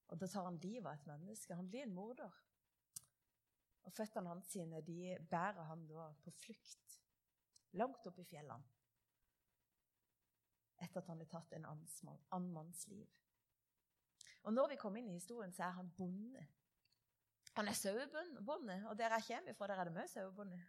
Da 0.10 0.28
tar 0.28 0.46
han 0.46 0.60
livet 0.62 0.86
av 0.86 0.98
et 0.98 1.08
menneske. 1.10 1.56
Han 1.58 1.70
blir 1.70 1.88
en 1.88 1.94
morder. 1.96 2.36
Og 3.88 3.94
føttene 3.96 4.30
hans 4.30 4.52
sine, 4.54 4.82
de 4.86 5.16
bærer 5.32 5.66
han 5.70 5.88
da 5.90 6.10
på 6.22 6.34
flukt 6.44 7.00
langt 7.80 8.06
opp 8.10 8.20
i 8.22 8.28
fjellene. 8.28 8.76
Etter 10.80 11.02
at 11.02 11.10
han 11.12 11.22
har 11.24 11.30
tatt 11.32 11.56
en 11.58 11.66
annen 11.70 12.54
manns 12.54 12.86
liv. 12.92 13.08
Og 14.44 14.54
Når 14.54 14.70
vi 14.72 14.80
kommer 14.80 15.02
inn 15.02 15.10
i 15.12 15.18
historien, 15.18 15.54
så 15.54 15.66
er 15.68 15.78
han 15.78 15.90
bonde. 15.98 16.46
Han 17.58 17.68
er 17.68 17.76
sauebonde, 17.76 18.78
og 18.90 18.98
der 18.98 19.18
jeg 19.18 19.26
kommer 19.28 19.58
fra, 19.58 19.68
der 19.68 19.82
er 19.82 19.90
det 19.90 19.94
mye 19.94 20.08
sauebonde. 20.08 20.62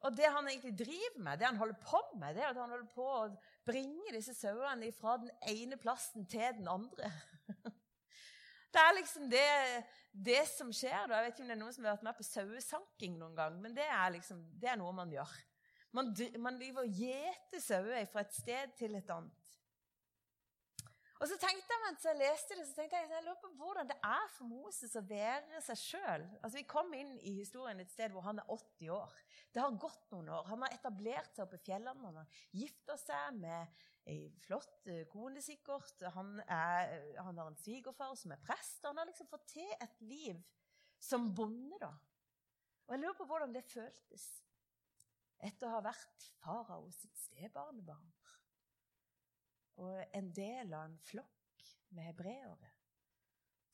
Og 0.00 0.16
det 0.16 0.30
han 0.32 0.48
egentlig 0.48 0.72
driver 0.78 1.18
med, 1.20 1.38
det 1.38 1.46
han 1.46 1.60
holder 1.60 1.76
på 1.84 2.00
med, 2.20 2.34
det 2.34 2.44
er 2.44 2.54
at 2.54 2.60
han 2.60 2.72
holder 2.72 2.88
på 2.94 3.04
å 3.04 3.26
bringe 3.68 4.14
disse 4.14 4.32
sauene 4.36 4.88
fra 4.96 5.18
den 5.20 5.32
ene 5.50 5.76
plassen 5.80 6.24
til 6.30 6.56
den 6.56 6.70
andre. 6.70 7.12
Det 8.70 8.78
er 8.78 8.92
liksom 8.94 9.24
det, 9.26 9.46
det, 10.14 10.44
som 10.46 10.68
skjer. 10.70 11.10
Jeg 11.10 11.24
vet 11.24 11.32
ikke 11.32 11.42
om 11.42 11.48
det 11.50 11.54
er 11.56 11.58
noen 11.58 11.74
som 11.74 11.86
har 11.88 11.96
vært 11.96 12.04
med 12.06 12.18
på 12.20 12.26
sauesanking 12.28 13.16
noen 13.18 13.32
gang, 13.34 13.56
men 13.58 13.72
det 13.74 13.82
er, 13.82 14.12
liksom, 14.14 14.44
det 14.62 14.70
er 14.70 14.76
noe 14.78 14.92
man 14.94 15.10
gjør. 15.10 15.32
Man, 15.98 16.12
man 16.38 16.60
driver 16.60 16.86
og 16.86 17.00
gjeter 17.00 17.64
sauer 17.64 18.06
fra 18.12 18.22
et 18.22 18.36
sted 18.36 18.76
til 18.78 18.94
et 18.94 19.10
annet. 19.10 19.39
Og 21.20 21.28
så 21.28 21.36
tenkte 21.36 21.74
jeg, 21.74 21.80
mens 21.84 22.04
jeg 22.06 22.16
leste 22.16 22.56
det, 22.56 22.62
så 22.64 22.76
tenkte 22.78 22.96
jeg, 22.96 23.10
jeg 23.12 23.24
lurer 23.26 23.40
på 23.42 23.50
hvordan 23.60 23.88
det 23.90 23.96
er 24.08 24.28
for 24.32 24.48
Moses 24.48 24.94
å 24.96 25.02
være 25.04 25.60
seg 25.66 25.76
sjøl. 25.76 26.22
Altså, 26.40 26.54
vi 26.56 26.68
kom 26.70 26.94
inn 26.96 27.10
i 27.28 27.34
historien 27.36 27.82
et 27.82 27.92
sted 27.92 28.14
hvor 28.14 28.24
han 28.24 28.40
er 28.40 28.48
80 28.48 28.92
år. 28.94 29.18
Det 29.52 29.60
har 29.60 29.76
gått 29.82 30.06
noen 30.14 30.30
år. 30.32 30.48
Han 30.48 30.64
har 30.64 30.76
etablert 30.78 31.36
seg 31.36 31.44
oppe 31.44 31.58
i 31.60 31.64
fjellene. 31.66 32.06
Han 32.06 32.22
har 32.22 32.38
gifta 32.56 32.96
seg 33.02 33.36
med 33.36 33.84
ei 34.08 34.30
flott 34.46 34.88
eh, 34.88 35.02
kone, 35.12 35.42
sikkert. 35.44 36.06
Han, 36.16 36.38
er, 36.46 36.94
han, 37.18 37.36
har 37.36 37.52
en 37.52 37.60
svigerfar 37.60 38.16
som 38.16 38.32
er 38.32 38.40
prest. 38.46 38.80
Han 38.88 39.02
har 39.02 39.10
liksom 39.10 39.28
fått 39.28 39.44
til 39.52 39.74
et 39.76 40.00
liv 40.00 40.40
som 41.04 41.28
bonde, 41.36 41.76
da. 41.84 41.92
Og 42.88 42.96
jeg 42.96 43.04
lurer 43.04 43.20
på 43.20 43.28
hvordan 43.28 43.52
det 43.52 43.66
føltes 43.68 44.24
etter 45.44 45.68
å 45.68 45.76
ha 45.76 45.84
vært 45.84 46.32
farao 46.40 46.88
sitt 46.96 47.28
stebarnebarn 47.28 48.08
og 49.76 50.00
en 50.16 50.32
del 50.36 50.74
av 50.74 50.88
en 50.88 50.98
flokk 50.98 51.66
med 51.90 52.04
hebreere 52.04 52.72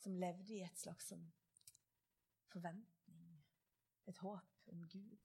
som 0.03 0.19
levde 0.21 0.55
i 0.55 0.63
et 0.63 0.79
slags 0.79 1.09
sånn 1.11 1.25
forventning, 2.53 3.41
et 4.07 4.21
håp 4.23 4.69
om 4.73 4.85
Gud. 4.89 5.25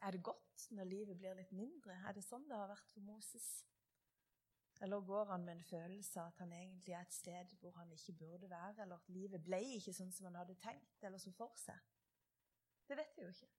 Er 0.00 0.16
det 0.16 0.22
godt 0.24 0.70
når 0.70 0.88
livet 0.88 1.18
blir 1.18 1.36
litt 1.36 1.52
mindre? 1.52 1.98
Er 2.08 2.16
det 2.16 2.24
sånn 2.24 2.46
det 2.48 2.56
har 2.56 2.70
vært 2.70 2.88
for 2.94 3.04
Moses? 3.04 3.50
Eller 4.80 5.04
går 5.04 5.28
han 5.28 5.44
med 5.44 5.58
en 5.58 5.64
følelse 5.68 6.22
av 6.22 6.30
at 6.30 6.40
han 6.40 6.52
egentlig 6.56 6.94
er 6.96 7.04
et 7.04 7.12
sted 7.12 7.56
hvor 7.60 7.76
han 7.76 7.92
ikke 7.92 8.16
burde 8.22 8.48
være, 8.48 8.82
eller 8.82 8.96
at 8.96 9.12
livet 9.12 9.44
ble 9.44 9.60
ikke 9.76 9.92
sånn 9.92 10.12
som 10.16 10.30
han 10.30 10.40
hadde 10.40 10.56
tenkt 10.62 11.04
eller 11.04 11.20
så 11.20 11.32
for 11.36 11.52
seg? 11.60 11.76
Det 12.88 12.96
vet 12.96 13.12
vi 13.18 13.26
jo 13.26 13.34
ikke. 13.34 13.50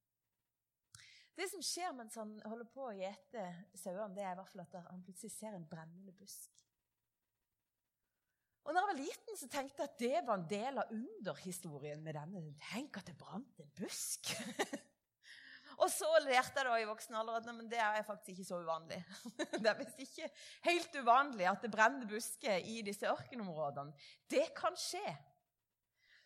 Det 1.32 1.48
som 1.48 1.62
skjer 1.64 1.94
mens 1.96 2.16
han 2.20 2.34
holder 2.44 2.68
på 2.68 2.88
å 2.90 2.96
gjete 2.96 3.46
sauene, 3.78 4.12
det 4.16 4.24
er 4.24 4.34
i 4.34 4.40
hvert 4.40 4.52
fall 4.52 4.64
at 4.66 4.76
han 4.90 5.04
plutselig 5.04 5.32
ser 5.32 5.56
en 5.56 5.68
brennende 5.68 6.12
busk. 6.16 6.62
Og 8.62 8.70
når 8.70 8.78
jeg 8.78 8.90
var 8.90 8.98
liten, 9.00 9.38
så 9.38 9.48
tenkte 9.50 9.82
jeg 9.82 9.90
at 9.90 9.98
det 9.98 10.18
var 10.26 10.38
en 10.38 10.48
del 10.50 10.78
av 10.78 10.90
underhistorien 10.94 12.02
med 12.04 12.14
denne. 12.14 12.42
Tenk 12.68 13.00
at 13.00 13.08
det 13.10 13.18
brant 13.18 13.62
en 13.64 13.72
busk! 13.80 14.30
og 15.82 15.88
så 15.90 16.10
lærte 16.22 16.60
jeg 16.60 16.68
da 16.68 16.76
i 16.78 16.86
voksen 16.86 17.18
alder 17.18 17.40
at 17.40 17.48
men 17.56 17.70
det 17.72 17.80
er 17.82 18.06
faktisk 18.06 18.36
ikke 18.36 18.46
så 18.52 18.60
uvanlig. 18.62 19.00
det 19.62 19.72
er 19.72 19.80
visst 19.80 20.04
ikke 20.04 20.30
helt 20.68 21.00
uvanlig 21.00 21.48
at 21.50 21.64
det 21.64 21.72
brenner 21.74 22.06
busker 22.06 22.62
i 22.70 22.84
disse 22.86 23.10
ørkenområdene. 23.10 23.96
Det 24.30 24.46
kan 24.54 24.78
skje. 24.78 25.02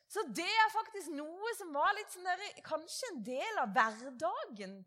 Så 0.06 0.22
det 0.30 0.46
er 0.46 0.74
faktisk 0.74 1.10
noe 1.16 1.52
som 1.58 1.72
var 1.74 1.90
litt 1.96 2.12
sånn 2.14 2.28
der, 2.28 2.44
kanskje 2.66 3.10
en 3.10 3.22
del 3.26 3.60
av 3.62 3.72
hverdagen. 3.74 4.78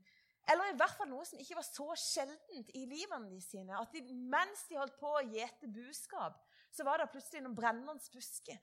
Eller 0.50 0.72
i 0.72 0.78
hvert 0.80 0.96
fall 0.98 1.10
noe 1.12 1.26
som 1.28 1.42
ikke 1.42 1.58
var 1.60 1.68
så 1.68 1.88
sjeldent 2.00 2.72
i 2.74 2.86
livene 2.90 3.42
sine. 3.44 3.76
At 3.78 3.92
de, 3.94 4.02
mens 4.10 4.64
de 4.70 4.80
holdt 4.80 4.98
på 5.02 5.12
å 5.12 5.26
gjete 5.28 5.70
buskap, 5.76 6.40
så 6.72 6.86
var 6.88 7.02
det 7.02 7.12
plutselig 7.12 7.44
noen 7.44 7.58
brennende 7.58 7.98
busker. 8.14 8.58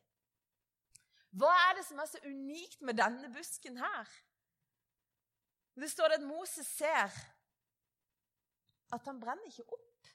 Hva 1.36 1.52
er 1.66 1.76
det 1.78 1.84
som 1.84 2.00
er 2.00 2.08
så 2.08 2.22
unikt 2.24 2.80
med 2.86 2.96
denne 2.96 3.28
busken 3.34 3.76
her? 3.78 4.12
Det 5.76 5.90
står 5.92 6.14
det 6.14 6.22
at 6.22 6.28
Moses 6.28 6.68
ser 6.72 7.12
at 8.96 9.10
han 9.10 9.20
brenner 9.20 9.50
ikke 9.50 9.66
opp. 9.76 10.08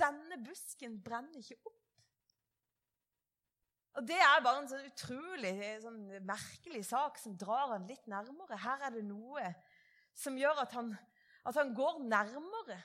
Denne 0.00 0.38
busken 0.40 0.96
brenner 1.04 1.42
ikke 1.42 1.58
opp. 1.68 1.79
Og 4.00 4.06
Det 4.08 4.16
er 4.16 4.38
bare 4.40 4.62
en 4.62 4.68
sånn 4.70 4.86
utrolig 4.88 5.50
sånn 5.82 5.98
merkelig 6.24 6.86
sak 6.88 7.18
som 7.20 7.34
drar 7.36 7.74
han 7.74 7.84
litt 7.84 8.06
nærmere. 8.08 8.56
Her 8.56 8.86
er 8.86 8.94
det 8.94 9.02
noe 9.04 9.50
som 10.16 10.38
gjør 10.40 10.62
at 10.62 10.72
han, 10.72 10.94
at 11.44 11.58
han 11.60 11.74
går 11.76 11.98
nærmere. 12.06 12.78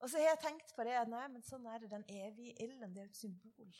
Og 0.00 0.08
så 0.08 0.22
har 0.22 0.30
jeg 0.32 0.40
tenkt 0.46 0.72
på 0.72 0.86
det 0.88 0.94
at 0.96 1.10
nei, 1.12 1.26
men 1.34 1.44
sånn 1.44 1.68
er 1.68 1.82
det 1.82 1.90
den 1.92 2.06
evige 2.08 2.56
ilden. 2.64 2.94
Det 2.96 3.02
er 3.02 3.10
et 3.10 3.20
symbol 3.20 3.76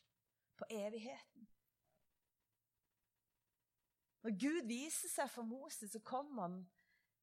på 0.61 0.69
evigheten. 0.77 1.49
Når 4.25 4.37
Gud 4.45 4.69
viser 4.69 5.09
seg 5.09 5.33
for 5.33 5.49
Moses, 5.49 5.93
så 5.93 6.03
kommer 6.05 6.47
han 6.47 6.61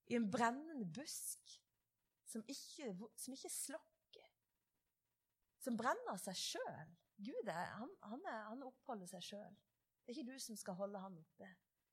i 0.10 0.18
en 0.18 0.26
brennende 0.34 0.90
busk 0.90 1.54
som 2.34 2.42
ikke, 2.50 2.90
som 3.14 3.38
ikke 3.38 3.54
slokker. 3.54 4.28
Som 5.62 5.78
brenner 5.78 6.18
seg 6.22 6.42
sjøl. 6.48 6.98
Gud 7.22 7.48
er, 7.48 7.66
han, 7.78 7.92
han, 8.10 8.24
er, 8.26 8.40
han 8.50 8.64
oppholder 8.66 9.10
seg 9.10 9.26
sjøl. 9.26 9.58
Det 10.02 10.14
er 10.14 10.18
ikke 10.18 10.34
du 10.34 10.40
som 10.42 10.58
skal 10.58 10.78
holde 10.80 11.02
han 11.02 11.18
oppe. 11.20 11.50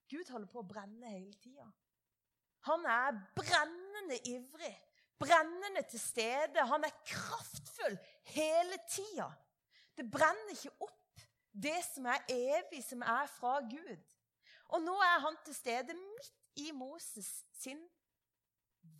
Gud 0.08 0.30
holder 0.32 0.48
på 0.48 0.62
å 0.62 0.68
brenne 0.68 1.12
hele 1.12 1.34
tida. 1.42 1.66
Han 2.68 2.86
er 2.88 3.18
brennende 3.36 4.18
ivrig, 4.28 4.72
brennende 5.20 5.84
til 5.90 6.00
stede. 6.00 6.64
Han 6.70 6.86
er 6.88 6.96
kraftfull 7.06 7.98
hele 8.32 8.80
tida. 8.88 9.28
Det 9.96 10.06
brenner 10.10 10.54
ikke 10.54 10.74
opp 10.86 11.24
det 11.52 11.78
som 11.86 12.06
er 12.08 12.24
evig, 12.32 12.80
som 12.86 13.02
er 13.02 13.28
fra 13.32 13.58
Gud. 13.66 14.16
Og 14.74 14.82
nå 14.84 14.94
er 15.04 15.22
han 15.24 15.38
til 15.44 15.56
stede 15.56 15.96
midt 15.96 16.60
i 16.60 16.70
Moses 16.76 17.28
sin 17.56 17.80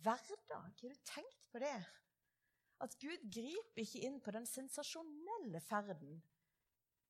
hverdag. 0.03 0.65
Har 0.81 0.89
du 0.89 1.01
tenkt 1.05 1.45
på 1.51 1.61
det? 1.61 1.77
At 2.79 2.95
Gud 3.01 3.25
griper 3.33 3.83
ikke 3.83 4.03
inn 4.07 4.19
på 4.23 4.31
den 4.31 4.45
sensasjonelle 4.47 5.59
ferden 5.63 6.21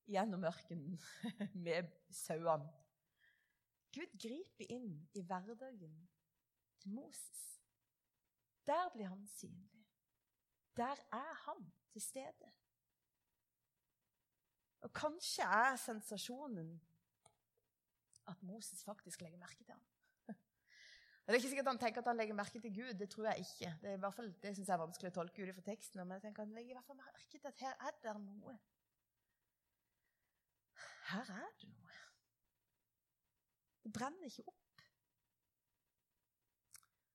gjennom 0.09 0.45
ørkenen 0.49 0.97
med 1.65 1.91
sauene. 2.09 2.71
Gud 3.93 4.15
griper 4.21 4.69
inn 4.73 4.95
i 5.17 5.21
hverdagen 5.25 5.95
til 6.81 6.93
Moses. 6.93 7.43
Der 8.65 8.89
blir 8.93 9.09
han 9.09 9.27
synlig. 9.27 9.85
Der 10.77 10.97
er 11.11 11.33
han 11.45 11.71
til 11.91 12.01
stede. 12.01 12.51
Og 14.85 14.93
kanskje 14.93 15.43
er 15.43 15.75
sensasjonen 15.75 16.77
at 18.27 18.43
Moses 18.43 18.83
faktisk 18.83 19.21
legger 19.21 19.37
merke 19.41 19.63
til 19.63 19.73
ham. 19.73 19.85
Det 21.29 21.35
er 21.35 21.43
ikke 21.43 21.49
sikkert 21.49 21.67
han 21.69 21.77
tenker 21.77 22.01
at 22.01 22.07
han 22.09 22.17
legger 22.17 22.33
merke 22.33 22.59
til 22.59 22.71
Gud. 22.73 22.93
Det 22.97 23.05
tror 23.13 23.25
jeg 23.29 23.39
ikke. 23.39 23.67
Det, 23.81 23.89
er 23.89 23.97
i 23.97 24.01
hvert 24.01 24.13
fall, 24.13 24.31
det 24.41 24.53
synes 24.55 24.67
jeg 24.67 24.73
er 24.73 24.79
vanskelig 24.81 25.09
å 25.11 25.13
tolke 25.13 25.43
ut 25.43 25.51
fra 25.53 25.63
teksten. 25.67 25.99
Men 26.01 26.15
jeg 26.15 26.23
tenker 26.23 26.41
han 26.41 26.55
legger 26.55 26.71
i 26.73 26.77
hvert 26.79 26.87
fall 26.87 26.97
merke 26.97 27.25
til 27.29 27.51
at 27.51 27.61
her 27.61 27.75
er 27.85 27.99
det 28.01 28.13
noe. 28.23 28.55
Her 31.11 31.29
er 31.35 31.53
det 31.61 31.69
noe. 31.69 31.99
Det 33.83 33.93
brenner 33.93 34.25
ikke 34.25 34.47
opp. 34.49 34.83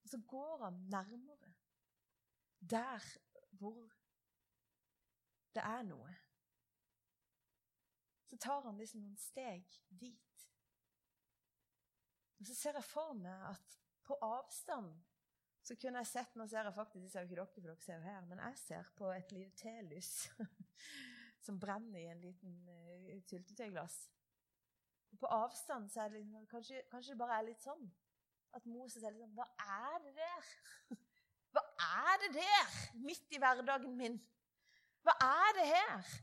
Og 0.04 0.14
så 0.14 0.22
går 0.30 0.64
han 0.68 0.80
nærmere 0.94 1.52
der 2.70 3.10
hvor 3.58 3.90
det 5.58 5.66
er 5.74 5.82
noe. 5.90 6.14
Så 8.30 8.38
tar 8.38 8.62
han 8.70 8.78
liksom 8.78 9.02
noen 9.02 9.18
steg 9.18 9.80
dit. 9.90 10.46
Og 12.38 12.46
så 12.46 12.54
ser 12.54 12.78
jeg 12.78 12.86
for 12.94 13.18
meg 13.18 13.50
at 13.50 13.82
på 14.06 14.16
avstand 14.22 14.92
så 15.64 15.76
kunne 15.80 16.02
jeg 16.02 16.10
sett 16.10 16.34
Nå 16.36 16.46
ser 16.48 16.66
jeg 16.68 16.76
faktisk 16.76 17.06
jeg 17.06 17.12
ser 17.12 17.24
jo 17.24 17.28
ikke 17.30 17.38
dere, 17.38 17.52
for 17.52 17.64
dere 17.64 17.80
ser 17.80 17.96
jo 17.96 18.08
her, 18.08 18.24
men 18.28 18.42
jeg 18.42 18.58
ser 18.60 18.90
på 18.98 19.10
et 19.14 19.32
lite 19.32 19.56
telys 19.56 20.10
som 21.44 21.60
brenner 21.60 22.00
i 22.00 22.10
en 22.12 22.20
liten 22.20 22.58
uh, 22.68 23.16
syltetøyglass. 23.28 23.96
På 25.20 25.28
avstand 25.32 25.90
så 25.92 26.04
er 26.04 26.12
det 26.12 26.22
liksom, 26.22 26.46
kanskje, 26.50 26.82
kanskje, 26.90 27.14
det 27.14 27.20
bare 27.20 27.38
er 27.38 27.48
litt 27.48 27.64
sånn 27.64 27.84
at 28.54 28.66
Moses 28.70 29.02
er 29.02 29.14
litt 29.14 29.24
sånn 29.24 29.36
Hva 29.38 29.48
er 29.64 29.98
det 30.04 30.14
der? 30.18 30.52
Hva 31.54 31.64
er 31.86 32.22
det 32.24 32.30
der 32.36 32.78
midt 33.04 33.36
i 33.36 33.40
hverdagen 33.40 33.96
min? 33.98 34.18
Hva 35.04 35.14
er 35.22 35.56
det 35.58 35.66
her? 35.70 36.14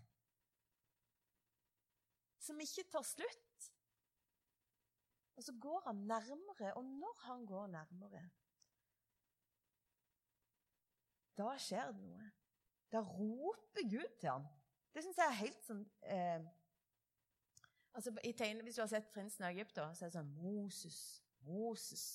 Som 2.42 2.60
ikke 2.62 2.88
tar 2.92 3.06
slutt. 3.06 3.51
Og 5.42 5.46
så 5.46 5.54
går 5.62 5.82
han 5.86 5.96
nærmere, 5.96 6.74
og 6.74 6.84
når 6.86 7.20
han 7.20 7.46
går 7.46 7.68
nærmere 7.68 8.30
Da 11.38 11.56
skjer 11.58 11.88
det 11.88 11.96
noe. 12.04 12.28
Da 12.94 13.00
roper 13.02 13.88
Gud 13.90 14.20
til 14.20 14.30
ham. 14.30 14.46
Det 14.94 15.02
syns 15.02 15.18
jeg 15.18 15.26
er 15.26 15.40
helt 15.40 15.64
sånn 15.66 15.82
eh, 16.04 16.46
altså 17.98 18.14
i 18.24 18.36
tegne, 18.38 18.62
Hvis 18.62 18.78
du 18.78 18.84
har 18.84 18.92
sett 18.92 19.10
'Prinsen 19.10 19.48
av 19.48 19.56
Egypt', 19.56 19.82
så 19.82 20.06
er 20.06 20.12
det 20.12 20.20
sånn 20.20 20.32
Moses, 20.44 21.00
Moses. 21.50 22.06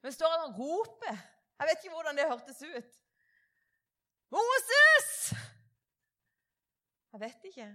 Men 0.00 0.16
står 0.16 0.32
han 0.32 0.48
og 0.48 0.58
roper. 0.62 1.20
Jeg 1.58 1.68
vet 1.68 1.84
ikke 1.84 1.94
hvordan 1.98 2.16
det 2.16 2.28
hørtes 2.32 2.62
ut. 2.62 3.00
Moses! 4.32 5.12
Jeg 7.12 7.20
vet 7.20 7.48
ikke. 7.52 7.70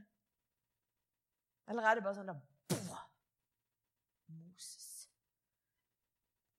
Eller 1.67 1.83
er 1.83 1.95
det 1.95 2.07
bare 2.09 2.17
sånn 2.17 2.33
da 2.33 2.39
Moses. 4.57 4.86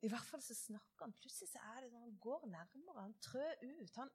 I 0.03 0.09
hvert 0.09 0.27
fall 0.31 0.43
så 0.43 0.55
snakker 0.55 1.05
han. 1.05 1.15
Plutselig 1.19 1.51
så 1.51 1.63
er 1.75 1.81
det 1.83 1.91
sånn, 1.91 2.05
han 2.07 2.19
går 2.23 2.47
nærmere, 2.53 3.03
han 3.03 3.17
trør 3.25 3.65
ut. 3.65 3.97
Han, 3.99 4.13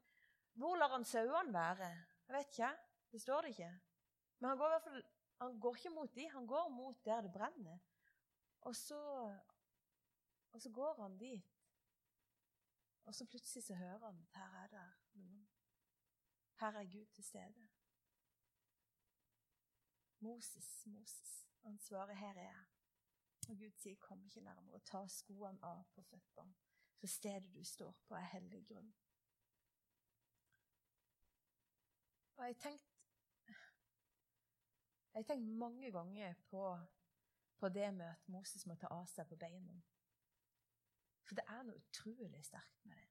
hvor 0.59 0.77
lar 0.79 0.93
han 0.95 1.05
sauene 1.07 1.53
være? 1.53 1.89
Jeg 2.27 2.37
vet 2.37 2.53
ikke. 2.53 2.71
Det 3.13 3.21
står 3.21 3.45
det 3.45 3.51
ikke. 3.53 3.73
Men 4.39 4.49
han 4.49 4.61
går 4.61 4.71
i 4.71 4.73
hvert 4.73 4.87
fall 4.87 5.03
han 5.43 5.59
går 5.59 5.75
ikke 5.75 5.89
mot 5.89 6.15
de, 6.15 6.29
han 6.29 6.47
går 6.47 6.69
mot 6.69 7.05
der 7.05 7.21
det 7.21 7.31
brenner. 7.31 7.79
Og 8.61 8.75
så, 8.75 8.99
og 10.51 10.61
så 10.61 10.69
går 10.69 11.01
han 11.01 11.17
dit. 11.17 11.49
Og 13.03 13.15
så 13.15 13.25
plutselig 13.25 13.63
så 13.63 13.75
hører 13.75 14.05
han 14.05 14.19
at 14.21 14.35
her 14.39 14.53
er 14.63 14.67
det 14.67 14.85
noen. 15.19 15.49
Her 16.59 16.79
er 16.79 16.91
Gud 16.91 17.05
til 17.05 17.23
stede. 17.23 17.67
Moses, 20.19 20.85
Moses. 20.85 21.49
Han 21.63 21.79
svarer, 21.79 22.13
'Her 22.13 22.37
er 22.37 22.51
jeg'. 22.51 22.72
Og 23.49 23.57
Gud 23.57 23.71
sier, 23.77 23.95
'Kom 23.95 24.23
ikke 24.23 24.41
nærmere. 24.41 24.79
Ta 24.79 25.07
skoene 25.07 25.63
av 25.63 25.83
på 25.95 26.01
føttene.' 26.01 26.55
For 26.99 27.07
stedet 27.07 27.53
du 27.55 27.63
står 27.63 27.91
på, 27.91 28.15
er 28.15 28.19
hellig 28.19 28.67
grunn. 28.67 28.93
Og 32.35 32.45
jeg 32.45 32.57
tenkte 32.57 32.85
tenkt, 33.45 33.63
jeg 35.13 35.25
tenkt 35.25 35.47
mange 35.47 35.91
ganger 35.91 36.33
på, 36.49 36.79
på, 37.57 37.69
det 37.69 37.93
med 37.93 38.05
at 38.05 38.29
Moses 38.29 38.65
må 38.65 38.75
ta 38.75 38.87
av 38.87 39.05
seg 39.11 39.27
på 39.27 39.35
beina. 39.35 39.75
For 41.27 41.35
det 41.35 41.43
er 41.47 41.63
noe 41.67 41.81
utrolig 41.81 42.45
sterkt 42.45 42.85
med 42.85 42.95
det. 42.95 43.09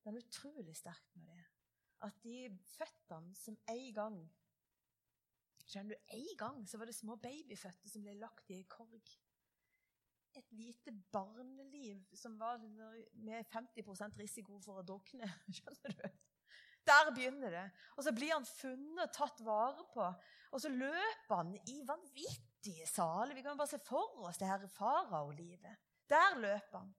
Det 0.00 0.08
er 0.08 0.16
noe 0.16 0.28
utrolig 0.28 0.76
sterkt 0.76 1.16
med 1.16 1.28
det. 1.34 1.46
At 2.06 2.22
de 2.22 2.58
føttene 2.78 3.34
som 3.36 3.58
en 3.68 3.94
gang 3.94 4.20
Skjønner 5.70 5.94
du, 5.94 6.14
En 6.16 6.38
gang 6.38 6.62
så 6.68 6.78
var 6.78 6.90
det 6.90 6.96
små 6.96 7.16
babyfødte 7.22 7.90
som 7.90 8.02
ble 8.02 8.16
lagt 8.18 8.50
i 8.50 8.58
ei 8.58 8.66
korg. 8.70 9.12
Et 10.38 10.52
lite 10.54 10.92
barneliv 11.12 12.02
som 12.14 12.36
var 12.38 12.58
med 12.62 13.46
50% 13.50 14.18
risiko 14.18 14.58
for 14.62 14.80
å 14.80 14.86
drukne. 14.86 15.30
Skjønner 15.56 15.96
du? 16.00 16.20
Der 16.90 17.10
begynner 17.14 17.54
det. 17.54 17.64
Og 17.96 18.04
så 18.06 18.12
blir 18.16 18.32
han 18.32 18.46
funnet 18.48 19.02
og 19.04 19.14
tatt 19.14 19.42
vare 19.46 19.84
på. 19.94 20.06
Og 20.50 20.62
så 20.62 20.70
løper 20.72 21.42
han 21.42 21.52
i 21.70 21.82
vanvittige 21.86 22.86
saler. 22.88 23.36
Vi 23.36 23.44
kan 23.46 23.58
bare 23.58 23.70
se 23.70 23.78
for 23.84 24.24
oss 24.26 24.40
det 24.40 24.48
her 24.50 24.66
faraolivet. 24.74 25.76
Der 26.10 26.38
løper 26.40 26.82
han. 26.82 26.94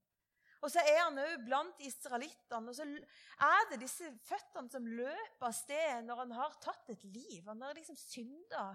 Og 0.62 0.70
så 0.70 0.82
er 0.86 1.00
han 1.02 1.18
òg 1.18 1.46
blant 1.46 1.80
israelittene. 1.82 2.70
Og 2.70 2.78
så 2.78 2.86
er 2.86 3.70
det 3.72 3.80
disse 3.82 4.10
føttene 4.28 4.70
som 4.70 4.86
løper 4.86 5.48
av 5.48 5.56
sted 5.58 6.06
når 6.06 6.26
han 6.26 6.36
har 6.38 6.60
tatt 6.62 6.92
et 6.94 7.06
liv. 7.10 7.42
Han 7.48 7.64
har 7.66 7.78
liksom 7.78 7.98
synda 7.98 8.66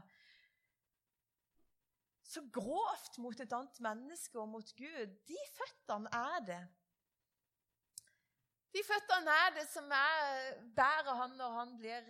så 2.26 2.42
grovt 2.52 3.20
mot 3.22 3.38
et 3.40 3.52
annet 3.54 3.78
menneske 3.86 4.40
og 4.42 4.50
mot 4.50 4.72
Gud. 4.76 5.14
De 5.30 5.38
føttene 5.54 6.10
er 6.10 6.42
det. 6.50 6.62
De 8.74 8.82
føttene 8.84 9.34
er 9.46 9.54
det 9.56 9.68
som 9.70 9.86
er, 9.94 10.56
bærer 10.76 11.14
han 11.22 11.36
når 11.38 11.54
han 11.54 11.76
blir 11.78 12.08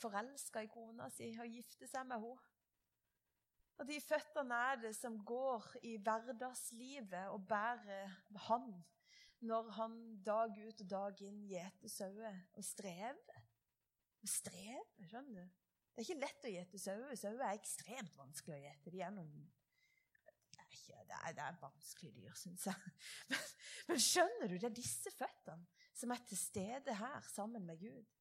forelska 0.00 0.64
i 0.64 0.70
kona 0.72 1.06
si 1.14 1.28
og 1.36 1.52
gifter 1.52 1.86
seg 1.86 2.08
med 2.08 2.24
henne. 2.24 2.54
Og 3.78 3.86
de 3.86 4.00
føttene 4.02 4.56
er 4.72 4.80
det 4.82 4.96
som 4.98 5.20
går 5.22 5.68
i 5.86 5.92
hverdagslivet 6.02 7.28
og 7.30 7.44
bærer 7.46 8.16
han 8.48 8.72
når 9.40 9.70
han 9.76 9.94
dag 10.26 10.56
ut 10.58 10.82
og 10.82 10.90
dag 10.90 11.22
inn 11.22 11.44
gjeter 11.46 11.92
sauer 11.92 12.40
og 12.58 12.64
strever. 12.66 13.44
Og 14.18 14.30
strever, 14.30 15.06
skjønner 15.06 15.46
du? 15.46 15.64
Det 15.94 16.02
er 16.02 16.06
ikke 16.06 16.22
lett 16.22 16.44
å 16.46 16.50
gjete 16.52 16.80
sauer. 16.82 17.14
Sauer 17.18 17.44
er 17.46 17.58
ekstremt 17.58 18.18
vanskelig 18.18 18.56
å 18.56 18.60
gjete. 18.64 18.92
De 18.94 19.00
er 19.02 19.14
noen 19.14 19.48
det 20.58 20.60
er, 20.62 20.68
ikke, 20.74 21.00
det 21.06 21.34
det 21.38 21.42
er 21.44 21.58
vanskelige 21.62 22.14
dyr, 22.18 22.34
syns 22.38 22.66
jeg. 22.68 22.92
Men, 23.30 23.42
men, 23.88 24.00
skjønner 24.02 24.50
du, 24.50 24.54
det 24.58 24.68
er 24.68 24.74
disse 24.76 25.10
føttene 25.14 25.66
som 25.96 26.12
er 26.12 26.22
til 26.28 26.38
stede 26.38 26.94
her 26.98 27.26
sammen 27.30 27.64
med 27.66 27.80
Gud. 27.80 28.14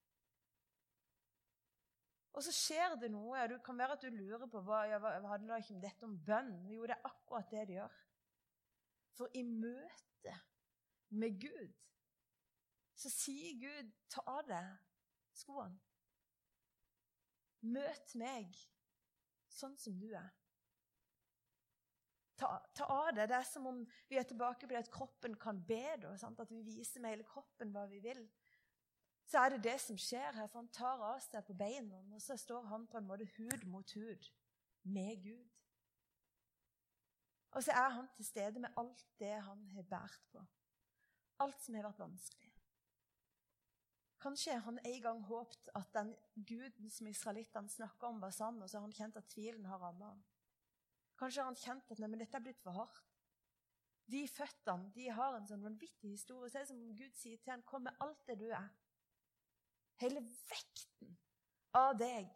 Og 2.37 2.45
så 2.45 2.53
skjer 2.53 2.95
det 3.01 3.09
noe. 3.11 3.33
og 3.41 3.49
Det 3.49 3.57
kan 3.65 3.77
være 3.77 3.97
at 3.97 4.05
du 4.05 4.13
lurer 4.13 4.45
på 4.49 4.61
hva, 4.63 4.83
ja, 4.87 4.99
hva 5.01 5.15
handler 5.33 5.61
ikke 5.61 5.73
om 5.75 5.81
dette 5.81 6.05
om 6.05 6.17
bønn. 6.25 6.53
Jo, 6.69 6.85
det 6.85 6.95
er 6.95 7.09
akkurat 7.09 7.49
det 7.51 7.63
det 7.69 7.79
gjør. 7.79 7.97
For 9.17 9.33
i 9.33 9.43
møte 9.47 10.35
med 11.09 11.39
Gud 11.41 11.75
så 12.97 13.11
sier 13.13 13.59
Gud, 13.61 13.91
ta 14.09 14.23
av 14.25 14.47
deg 14.49 14.71
skoene. 15.37 15.77
Møt 17.67 18.15
meg 18.17 18.57
sånn 19.53 19.75
som 19.77 19.97
du 20.01 20.07
er. 20.17 20.31
Ta, 22.37 22.49
ta, 22.77 22.87
av 22.89 23.11
det. 23.17 23.27
Det 23.29 23.37
er 23.37 23.45
som 23.49 23.65
om 23.69 23.83
vi 24.09 24.17
er 24.17 24.25
tilbake 24.29 24.65
på 24.65 24.73
det 24.73 24.81
at 24.81 24.91
kroppen 24.93 25.37
kan 25.41 25.61
be. 25.65 25.97
Da, 26.01 26.13
at 26.13 26.53
vi 26.53 26.63
viser 26.65 27.01
med 27.01 27.15
hele 27.15 27.27
kroppen 27.29 27.73
hva 27.73 27.85
vi 27.89 28.01
vil 28.01 28.25
så 29.27 29.37
er 29.37 29.49
det 29.49 29.63
det 29.63 29.75
som 29.83 29.97
skjer 29.99 30.31
her. 30.33 30.47
For 30.47 30.61
han 30.61 30.71
tar 30.71 31.03
av 31.03 31.19
seg 31.23 31.43
på 31.47 31.55
beina, 31.57 31.99
og 32.15 32.21
så 32.23 32.37
står 32.39 32.67
han 32.71 32.87
på 32.87 32.99
en 32.99 33.07
måte 33.09 33.27
hud 33.35 33.65
mot 33.67 33.93
hud 33.93 34.29
med 34.87 35.23
Gud. 35.23 35.47
Og 37.51 37.63
så 37.63 37.73
er 37.75 37.89
han 37.97 38.07
til 38.15 38.25
stede 38.25 38.59
med 38.59 38.69
alt 38.77 39.03
det 39.19 39.33
han 39.41 39.65
har 39.75 39.83
båret 39.89 40.23
på. 40.31 40.45
Alt 41.43 41.61
som 41.61 41.75
har 41.77 41.85
vært 41.89 41.99
vanskelig. 42.01 42.53
Kanskje 44.17 44.55
han 44.65 44.79
en 44.81 45.01
gang 45.01 45.19
håpet 45.27 45.69
at 45.77 45.91
den 45.93 46.15
guden 46.35 46.89
som 46.89 47.07
israelittene 47.07 47.69
snakka 47.69 48.09
om, 48.09 48.21
var 48.21 48.33
sann, 48.33 48.57
og 48.61 48.69
så 48.69 48.79
har 48.79 48.87
han 48.87 48.95
kjent 48.97 49.19
at 49.19 49.29
tvilen 49.29 49.65
har 49.69 49.79
ramma 49.81 50.09
ham. 50.09 50.23
Kanskje 51.17 51.43
har 51.43 51.51
han 51.51 51.61
kjent 51.61 51.91
at 51.93 52.01
nei, 52.01 52.09
men 52.09 52.23
dette 52.23 52.37
er 52.37 52.45
blitt 52.45 52.63
for 52.63 52.77
hardt. 52.77 53.03
De 54.07 54.23
føttene 54.31 54.91
de 54.95 55.07
har 55.11 55.35
en 55.35 55.47
sånn 55.49 55.63
vanvittig 55.65 56.13
historie. 56.15 56.49
Så 56.49 56.61
er 56.61 56.67
som 56.69 56.79
om 56.79 56.95
Gud 56.95 57.15
sier 57.19 57.37
til 57.37 57.51
ham, 57.51 57.63
'Kom 57.63 57.83
med 57.83 57.97
alt 57.99 58.27
det 58.27 58.39
du 58.39 58.49
er'. 58.49 58.69
Hele 59.99 60.21
vekten 60.21 61.17
av 61.73 61.97
deg. 61.99 62.29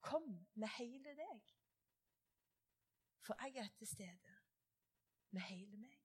Kom 0.00 0.46
med 0.54 0.68
hele 0.68 1.14
deg. 1.14 1.54
For 3.20 3.36
jeg 3.44 3.56
er 3.56 3.68
til 3.78 3.86
stede 3.86 4.36
med 5.30 5.42
hele 5.42 5.76
meg. 5.76 5.99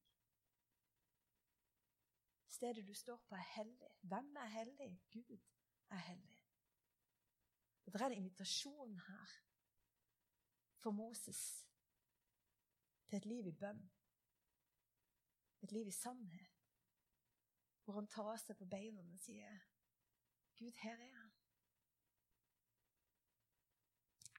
Stedet 2.56 2.88
du 2.88 2.94
står 2.94 3.18
på, 3.18 3.36
er 3.36 3.48
hellig. 3.56 3.88
Hvem 4.02 4.36
er 4.36 4.46
hellig? 4.46 5.02
Gud 5.12 5.40
er 5.90 5.96
hellig. 5.96 6.44
Og 7.86 7.94
Det 7.94 8.02
er 8.02 8.06
en 8.06 8.14
invitasjon 8.14 9.00
her 9.00 9.30
for 10.78 10.92
Moses 10.92 11.68
til 13.08 13.18
et 13.18 13.26
liv 13.26 13.48
i 13.48 13.52
bønn. 13.52 13.92
Et 15.62 15.72
liv 15.72 15.88
i 15.88 15.92
sannhet 15.92 16.52
hvor 17.84 17.94
han 18.00 18.08
tar 18.08 18.38
seg 18.42 18.58
på 18.58 18.66
beina 18.66 19.02
og 19.02 19.20
sier, 19.20 19.60
'Gud, 20.58 20.72
her 20.82 21.02
er 21.08 21.12
han. 21.18 21.34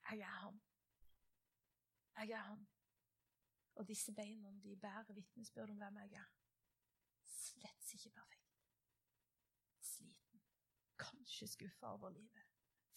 Jeg 0.09 0.19
er 0.19 0.39
han. 0.41 0.61
Jeg 2.17 2.29
er 2.29 2.43
han.' 2.49 2.67
Og 3.75 3.87
disse 3.87 4.13
beina 4.13 4.51
de 4.51 4.75
bærer 4.75 5.13
vitnesbyrd 5.13 5.69
om 5.69 5.77
hvem 5.77 5.97
jeg 5.97 6.13
er. 6.13 6.46
Slett 7.47 7.93
ikke 7.95 8.11
perfekt. 8.15 8.59
Sliten. 9.85 10.43
Kanskje 10.99 11.47
skuffa 11.47 11.93
over 11.95 12.13
livet. 12.15 12.43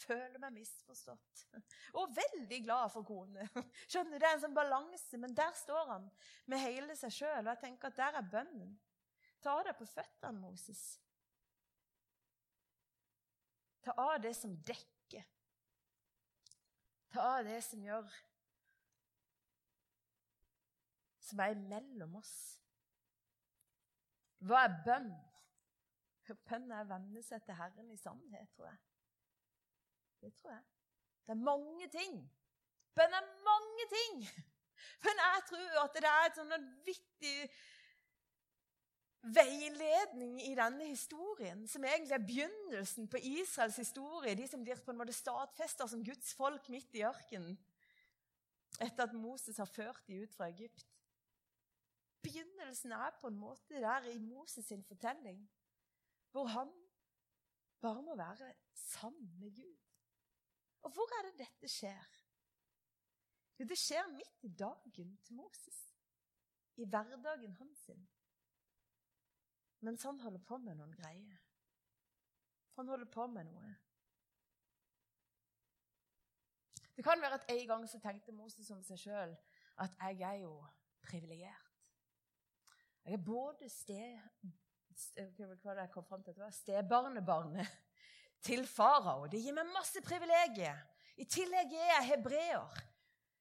Føler 0.01 0.41
meg 0.41 0.55
misforstått. 0.57 1.43
Og 2.01 2.15
veldig 2.17 2.61
glad 2.65 2.93
for 2.93 3.07
kone. 3.07 3.47
Skjønner 3.91 4.17
du, 4.17 4.23
Det 4.23 4.29
er 4.29 4.39
en 4.39 4.45
sånn 4.47 4.57
balanse, 4.57 5.21
men 5.21 5.37
der 5.37 5.53
står 5.59 5.93
han 5.93 6.09
med 6.51 6.63
hele 6.65 6.97
seg 6.99 7.15
sjøl. 7.15 7.45
Og 7.45 7.53
jeg 7.53 7.63
tenker 7.67 7.91
at 7.91 8.01
der 8.01 8.19
er 8.21 8.33
bønnen. 8.33 8.73
Ta 9.41 9.57
av 9.57 9.67
deg 9.69 9.77
på 9.79 9.89
føttene, 9.89 10.41
Moses. 10.41 10.83
Ta 13.85 13.95
av 13.97 14.19
det 14.25 14.35
som 14.37 14.57
dekker. 14.67 15.29
Ta 17.11 17.29
av 17.37 17.47
det 17.47 17.61
som 17.67 17.81
gjør 17.83 18.11
Som 21.31 21.41
er 21.45 21.55
mellom 21.55 22.17
oss. 22.19 22.33
Hva 24.47 24.65
er 24.67 24.77
bønn? 24.87 25.11
Bønn 26.49 26.71
er 26.71 26.85
å 26.85 26.91
venne 26.93 27.23
seg 27.27 27.43
til 27.45 27.59
Herren 27.59 27.91
i 27.91 27.99
sannhet, 27.99 28.53
tror 28.55 28.71
jeg. 28.71 28.79
Det 30.21 30.31
tror 30.39 30.55
jeg. 30.55 30.63
Det 31.27 31.35
er 31.35 31.43
mange 31.49 31.89
ting. 31.93 32.23
Bønn 32.97 33.17
er 33.19 33.29
mange 33.47 33.87
ting. 33.91 34.23
Men 35.05 35.21
jeg 35.25 35.45
tror 35.51 35.83
at 35.85 35.97
det 35.97 36.09
er 36.09 36.29
et 36.29 36.39
sånn 36.39 36.55
vanvittig 36.55 37.37
veiledning 39.21 40.39
i 40.47 40.55
denne 40.57 40.87
historien, 40.89 41.67
som 41.69 41.85
egentlig 41.85 42.17
er 42.17 42.25
begynnelsen 42.25 43.09
på 43.13 43.21
Israels 43.21 43.77
historie, 43.77 44.35
de 44.35 44.47
som 44.49 44.63
blir 44.65 44.81
på 44.81 44.95
en 44.95 45.01
måte 45.03 45.13
stadfesta 45.13 45.89
som 45.89 46.05
Guds 46.05 46.33
folk 46.39 46.71
midt 46.73 46.97
i 46.97 47.05
ørkenen 47.05 47.59
etter 48.81 49.05
at 49.05 49.17
Moses 49.17 49.59
har 49.61 49.69
ført 49.69 50.01
dem 50.09 50.23
ut 50.25 50.33
fra 50.33 50.49
Egypt. 50.49 50.87
Begynnelsen 52.23 52.93
er 52.93 53.11
på 53.21 53.27
en 53.27 53.39
måte 53.41 53.81
der 53.81 54.05
i 54.11 54.19
Moses 54.19 54.65
sin 54.65 54.85
fortelling, 54.85 55.51
hvor 56.31 56.47
han 56.47 56.73
bare 57.81 58.03
må 58.03 58.17
være 58.17 58.55
sammen 58.75 59.41
med 59.41 59.55
Gud. 59.57 59.77
Og 60.83 60.91
hvor 60.91 61.19
er 61.19 61.31
det 61.31 61.39
dette 61.39 61.69
skjer? 61.69 62.21
Jo, 63.59 63.65
det 63.65 63.79
skjer 63.79 64.07
midt 64.13 64.45
i 64.45 64.49
dagen 64.49 65.17
til 65.25 65.35
Moses. 65.35 65.79
I 66.77 66.85
hverdagen 66.85 67.53
hans. 67.53 67.79
sin. 67.79 68.09
Mens 69.81 70.03
han 70.03 70.21
holder 70.21 70.41
på 70.45 70.57
med 70.57 70.75
noen 70.75 70.93
greier. 70.93 71.39
Han 72.77 72.89
holder 72.89 73.09
på 73.13 73.27
med 73.27 73.45
noe. 73.45 73.75
Det 76.97 77.05
kan 77.05 77.21
være 77.21 77.35
at 77.35 77.45
en 77.49 77.67
gang 77.69 77.89
så 77.89 78.01
tenkte 78.01 78.33
Moses 78.33 78.71
om 78.71 78.83
seg 78.85 78.99
sjøl 78.99 79.37
at 79.77 79.97
jeg 80.01 80.21
er 80.21 80.35
jo 80.43 80.53
privilegert. 81.03 81.70
Jeg 83.05 83.17
er 83.17 83.25
både 83.25 83.69
sted, 83.69 84.19
til, 85.17 85.27
det 85.37 86.37
var 86.37 86.51
stebarnebarnet 86.53 87.67
til 88.45 88.67
farao. 88.69 89.27
Det 89.27 89.41
gir 89.43 89.57
meg 89.57 89.73
masse 89.73 90.03
privilegier. 90.05 90.77
I 91.21 91.27
tillegg 91.29 91.73
er 91.77 91.91
jeg 91.95 92.09
hebreer. 92.15 92.81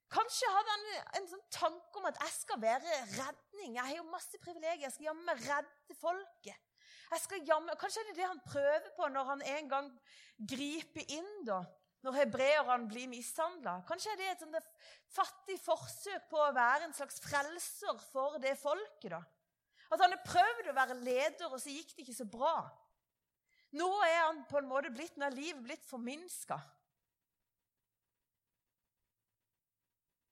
Kanskje 0.10 0.50
hadde 0.50 0.74
han 0.74 1.20
en 1.20 1.28
sånn 1.30 1.44
tanke 1.54 2.00
om 2.02 2.08
at 2.10 2.18
jeg 2.24 2.34
skal 2.34 2.62
være 2.62 2.96
redning. 3.14 3.76
Jeg 3.76 3.84
har 3.84 3.98
jo 4.00 4.08
masse 4.10 4.40
privilegier. 4.42 4.88
Jeg 4.88 4.96
skal 4.96 5.10
jammen 5.12 5.44
redde 5.44 5.98
folket. 6.00 6.66
Jeg 7.10 7.22
skal 7.24 7.46
jammen, 7.46 7.78
Kanskje 7.82 8.02
er 8.02 8.10
det 8.10 8.18
det 8.20 8.30
han 8.30 8.42
prøver 8.46 8.90
på 8.98 9.10
når 9.10 9.30
han 9.32 9.44
en 9.54 9.70
gang 9.70 9.92
griper 10.50 11.14
inn, 11.14 11.30
da, 11.46 11.60
når 12.06 12.18
hebreerne 12.24 12.90
blir 12.90 13.10
mishandla. 13.12 13.80
Kanskje 13.88 14.14
er 14.14 14.20
det 14.20 14.30
et 14.34 14.44
sånt 14.46 14.58
fattig 15.14 15.58
forsøk 15.62 16.30
på 16.32 16.42
å 16.42 16.54
være 16.58 16.88
en 16.88 16.96
slags 16.98 17.22
frelser 17.24 18.02
for 18.12 18.38
det 18.42 18.56
folket. 18.62 19.12
da. 19.14 19.22
At 19.90 20.04
han 20.04 20.14
har 20.14 20.26
prøvd 20.26 20.70
å 20.70 20.78
være 20.78 21.00
leder, 21.02 21.50
og 21.50 21.58
så 21.62 21.74
gikk 21.74 21.96
det 21.96 22.06
ikke 22.06 22.20
så 22.20 22.28
bra. 22.30 22.56
Nå 23.78 23.90
er 24.06 24.20
han 24.24 24.44
på 24.50 24.60
en 24.60 24.70
måte 24.70 24.92
blitt, 24.94 25.18
nå 25.18 25.28
er 25.28 25.38
livet 25.38 25.66
blitt 25.66 25.86
forminska. 25.86 26.58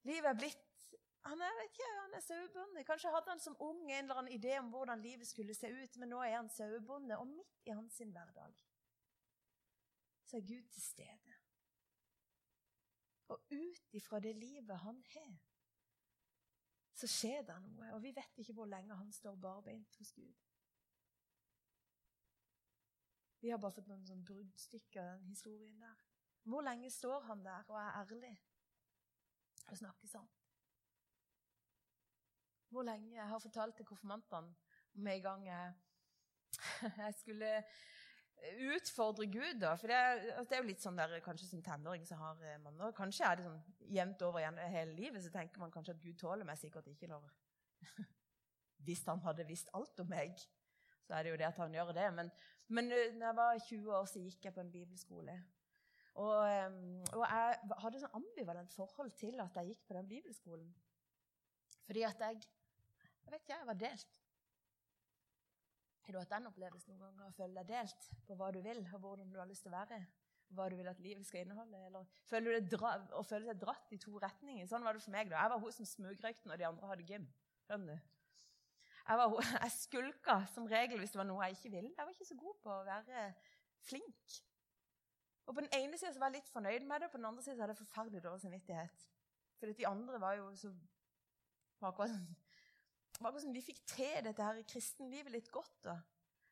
Livet 0.07 0.31
er 0.31 0.39
blitt 0.39 0.63
han 1.27 1.41
er, 1.43 1.55
vet 1.59 1.73
ikke, 1.73 1.87
han 1.97 2.13
er 2.15 2.23
sauebonde. 2.23 2.83
Kanskje 2.87 3.09
hadde 3.11 3.33
han 3.33 3.41
som 3.43 3.57
ung 3.59 3.81
en 3.89 4.05
eller 4.05 4.21
annen 4.21 4.31
idé 4.31 4.53
om 4.61 4.69
hvordan 4.71 5.01
livet 5.03 5.27
skulle 5.27 5.55
se 5.57 5.67
ut, 5.67 5.97
men 5.99 6.13
nå 6.13 6.21
er 6.23 6.37
han 6.37 6.47
sauebonde, 6.53 7.17
og 7.19 7.27
midt 7.27 7.67
i 7.67 7.73
hans 7.75 7.97
hverdag 7.99 8.53
så 10.27 10.37
er 10.37 10.47
Gud 10.47 10.63
til 10.71 10.83
stede. 10.83 11.35
Og 13.27 13.43
ut 13.51 13.95
ifra 13.99 14.19
det 14.23 14.33
livet 14.35 14.79
han 14.83 15.03
har, 15.13 15.35
så 16.97 17.07
skjer 17.09 17.45
det 17.45 17.55
noe. 17.61 17.91
Og 17.93 18.01
vi 18.03 18.11
vet 18.15 18.41
ikke 18.41 18.55
hvor 18.57 18.69
lenge 18.69 18.97
han 18.97 19.11
står 19.13 19.37
barbeint 19.41 19.95
hos 20.01 20.11
Gud. 20.17 20.43
Vi 23.41 23.53
har 23.53 23.61
bare 23.61 23.77
fått 23.77 23.89
noen 23.89 24.05
sånn 24.07 24.25
bruddstykker 24.25 25.03
av 25.03 25.21
den 25.21 25.35
historien 25.35 25.77
der. 25.81 26.05
Hvor 26.47 26.63
lenge 26.65 26.89
står 26.91 27.27
han 27.29 27.43
der 27.45 27.69
og 27.69 27.77
er 27.79 27.99
ærlig? 28.01 28.37
og 29.67 29.77
snakker 29.79 30.11
sånn. 30.11 30.27
Hvor 32.71 32.83
lenge 32.87 33.13
Jeg 33.15 33.27
har 33.27 33.39
fortalt 33.39 33.77
til 33.77 33.87
konfirmantene 33.87 34.55
om 34.97 35.07
en 35.07 35.21
gang 35.23 35.45
jeg, 35.47 35.73
skulle 37.21 37.51
utfordre 38.75 39.25
Gud, 39.25 39.59
da. 39.61 39.73
For 39.79 39.91
det, 39.91 39.97
altså, 39.97 40.49
det, 40.49 40.57
er 40.57 40.61
jo 40.61 40.69
litt 40.69 40.83
sånn 40.83 40.99
der, 40.99 41.15
kanskje 41.25 41.49
som 41.49 41.63
tenåring 41.65 42.05
så 42.07 42.17
har 42.19 42.43
eh, 42.45 42.59
man 42.63 42.79
og 42.85 42.95
Kanskje 42.97 43.25
er 43.27 43.39
det 43.39 43.47
sånn 43.47 43.89
jevnt 43.97 44.23
over 44.27 44.41
igjen 44.41 44.59
hele 44.73 44.95
livet, 44.97 45.23
så 45.23 45.31
tenker 45.33 45.61
man 45.63 45.73
kanskje 45.73 45.95
at 45.95 46.03
Gud 46.03 46.19
tåler 46.21 46.47
meg 46.47 46.59
sikkert 46.61 46.87
ikke 46.91 47.09
når 47.11 47.27
Hvis 48.87 49.03
han 49.07 49.21
hadde 49.25 49.47
visst 49.47 49.71
alt 49.77 49.99
om 50.03 50.09
meg, 50.11 50.37
så 51.07 51.17
er 51.17 51.25
det 51.25 51.33
jo 51.33 51.39
det 51.41 51.47
at 51.49 51.59
han 51.59 51.73
gjør 51.73 51.93
det. 51.97 52.07
Men, 52.15 52.31
men 52.67 52.91
eh, 52.93 53.13
når 53.15 53.29
jeg 53.29 53.39
var 53.41 53.63
20 53.69 53.95
år, 53.99 54.09
så 54.11 54.23
gikk 54.23 54.49
jeg 54.49 54.55
på 54.55 54.63
en 54.63 54.73
bibelskole. 54.73 55.37
Og, 56.17 56.37
og 57.13 57.23
jeg 57.29 57.73
hadde 57.83 57.99
sånn 58.01 58.15
ambivalent 58.17 58.71
forhold 58.73 59.11
til 59.19 59.35
at 59.43 59.59
jeg 59.59 59.73
gikk 59.73 59.83
på 59.85 59.97
den 59.99 60.07
bibelskolen. 60.09 60.71
Fordi 61.85 62.07
at 62.07 62.23
jeg 62.25 62.47
Jeg 63.27 63.33
vet 63.33 63.41
ikke, 63.43 63.57
jeg 63.59 63.67
var 63.67 63.75
delt. 63.75 64.13
Har 66.07 66.15
du 66.15 66.21
hatt 66.21 66.31
den 66.31 66.47
opplevelsen 66.47 66.93
noen 66.95 67.17
ganger? 67.17 67.31
Å 67.33 67.35
føle 67.35 67.59
deg 67.59 67.67
delt 67.67 68.05
på 68.23 68.35
hva 68.39 68.47
du 68.55 68.61
vil, 68.63 68.77
og 68.95 69.01
hvordan 69.03 69.31
du 69.33 69.39
har 69.41 69.49
lyst 69.49 69.65
til 69.65 69.73
å 69.73 69.75
være? 69.75 69.97
Hva 70.55 70.67
du 70.71 70.77
vil 70.79 70.87
at 70.87 71.01
livet 71.03 71.27
skal 71.27 71.43
inneholde? 71.43 71.81
Eller 71.89 72.05
føler 72.29 72.47
du 72.47 72.55
deg 72.55 72.69
dra 72.77 72.93
å 73.19 73.23
føle 73.27 73.49
seg 73.49 73.59
dratt 73.59 73.91
i 73.91 73.99
to 73.99 74.13
retninger? 74.23 74.69
Sånn 74.71 74.87
var 74.87 74.95
det 74.95 75.03
for 75.03 75.11
meg. 75.11 75.27
da. 75.27 75.41
Jeg 75.41 75.51
var 75.51 75.59
hun 75.65 75.75
som 75.75 75.89
smugrøykte 75.89 76.47
når 76.47 76.61
de 76.61 76.67
andre 76.69 76.91
hadde 76.93 77.07
gym. 77.11 77.27
Skjønner? 77.67 77.99
Jeg, 79.01 79.19
var, 79.19 79.35
jeg 79.65 79.75
skulka 79.75 80.37
som 80.53 80.71
regel 80.71 81.03
hvis 81.03 81.17
det 81.17 81.19
var 81.19 81.27
noe 81.27 81.43
jeg 81.49 81.59
ikke 81.59 81.73
ville. 81.75 81.91
Jeg 81.91 82.07
var 82.07 82.15
ikke 82.15 82.29
så 82.31 82.39
god 82.39 82.57
på 82.63 82.71
å 82.77 82.87
være 82.87 83.27
flink. 83.89 84.39
Og 85.47 85.55
På 85.55 85.63
den 85.63 85.75
ene 85.75 85.99
sida 85.99 86.15
var 86.19 86.31
jeg 86.31 86.39
litt 86.39 86.55
fornøyd 86.55 86.87
med 86.87 87.03
det, 87.03 87.11
og 87.11 87.13
på 87.17 87.19
den 87.19 87.27
andre 87.33 87.43
sida 87.43 87.59
hadde 87.59 87.75
jeg 87.75 87.83
forferdelig 87.83 88.23
dårlig 88.23 88.47
samvittighet. 88.47 89.07
For 89.59 89.75
de 89.75 89.91
andre 89.91 90.23
var 90.23 90.39
jo 90.39 90.49
så 90.55 90.71
akkurat, 91.81 92.15
var 93.19 93.33
liksom, 93.33 93.49
som 93.49 93.55
de 93.55 93.65
fikk 93.65 93.83
til 93.89 94.17
dette 94.25 94.49
her 94.49 94.63
kristenlivet 94.69 95.33
litt 95.33 95.51
godt. 95.53 95.77
da. 95.85 95.97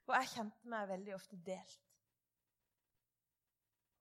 Og 0.06 0.16
jeg 0.20 0.32
kjente 0.36 0.72
meg 0.72 0.90
veldig 0.90 1.16
ofte 1.18 1.40
delt. 1.46 1.82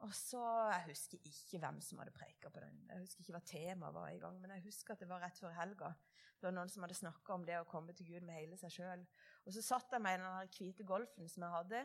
Og 0.05 0.13
så, 0.13 0.41
Jeg 0.75 0.85
husker 0.91 1.19
ikke 1.25 1.59
hvem 1.63 1.81
som 1.81 2.01
hadde 2.03 2.13
preika 2.13 2.51
på 2.53 2.61
den. 2.61 2.83
Jeg 2.91 3.05
husker 3.07 3.23
ikke 3.23 3.37
hva 3.39 3.45
temaet 3.49 3.95
var 3.95 4.09
i 4.13 4.19
gang, 4.21 4.41
men 4.41 4.51
jeg 4.57 4.67
husker 4.67 4.93
at 4.93 5.01
det 5.01 5.09
var 5.09 5.23
rett 5.25 5.39
før 5.41 5.55
helga. 5.57 5.95
Det 6.35 6.49
var 6.49 6.57
noen 6.59 6.69
som 6.69 6.85
hadde 6.85 6.99
snakka 6.99 7.33
om 7.33 7.45
det 7.47 7.57
å 7.57 7.69
komme 7.69 7.95
til 7.97 8.11
Gud 8.11 8.27
med 8.27 8.37
hele 8.37 8.59
seg 8.61 8.75
sjøl. 8.75 9.05
Og 9.47 9.55
så 9.55 9.63
satt 9.65 9.95
jeg 9.95 10.05
meg 10.05 10.19
i 10.19 10.21
den 10.21 10.51
hvite 10.59 10.85
golfen 10.85 11.31
som 11.31 11.47
jeg 11.47 11.55
hadde, 11.55 11.85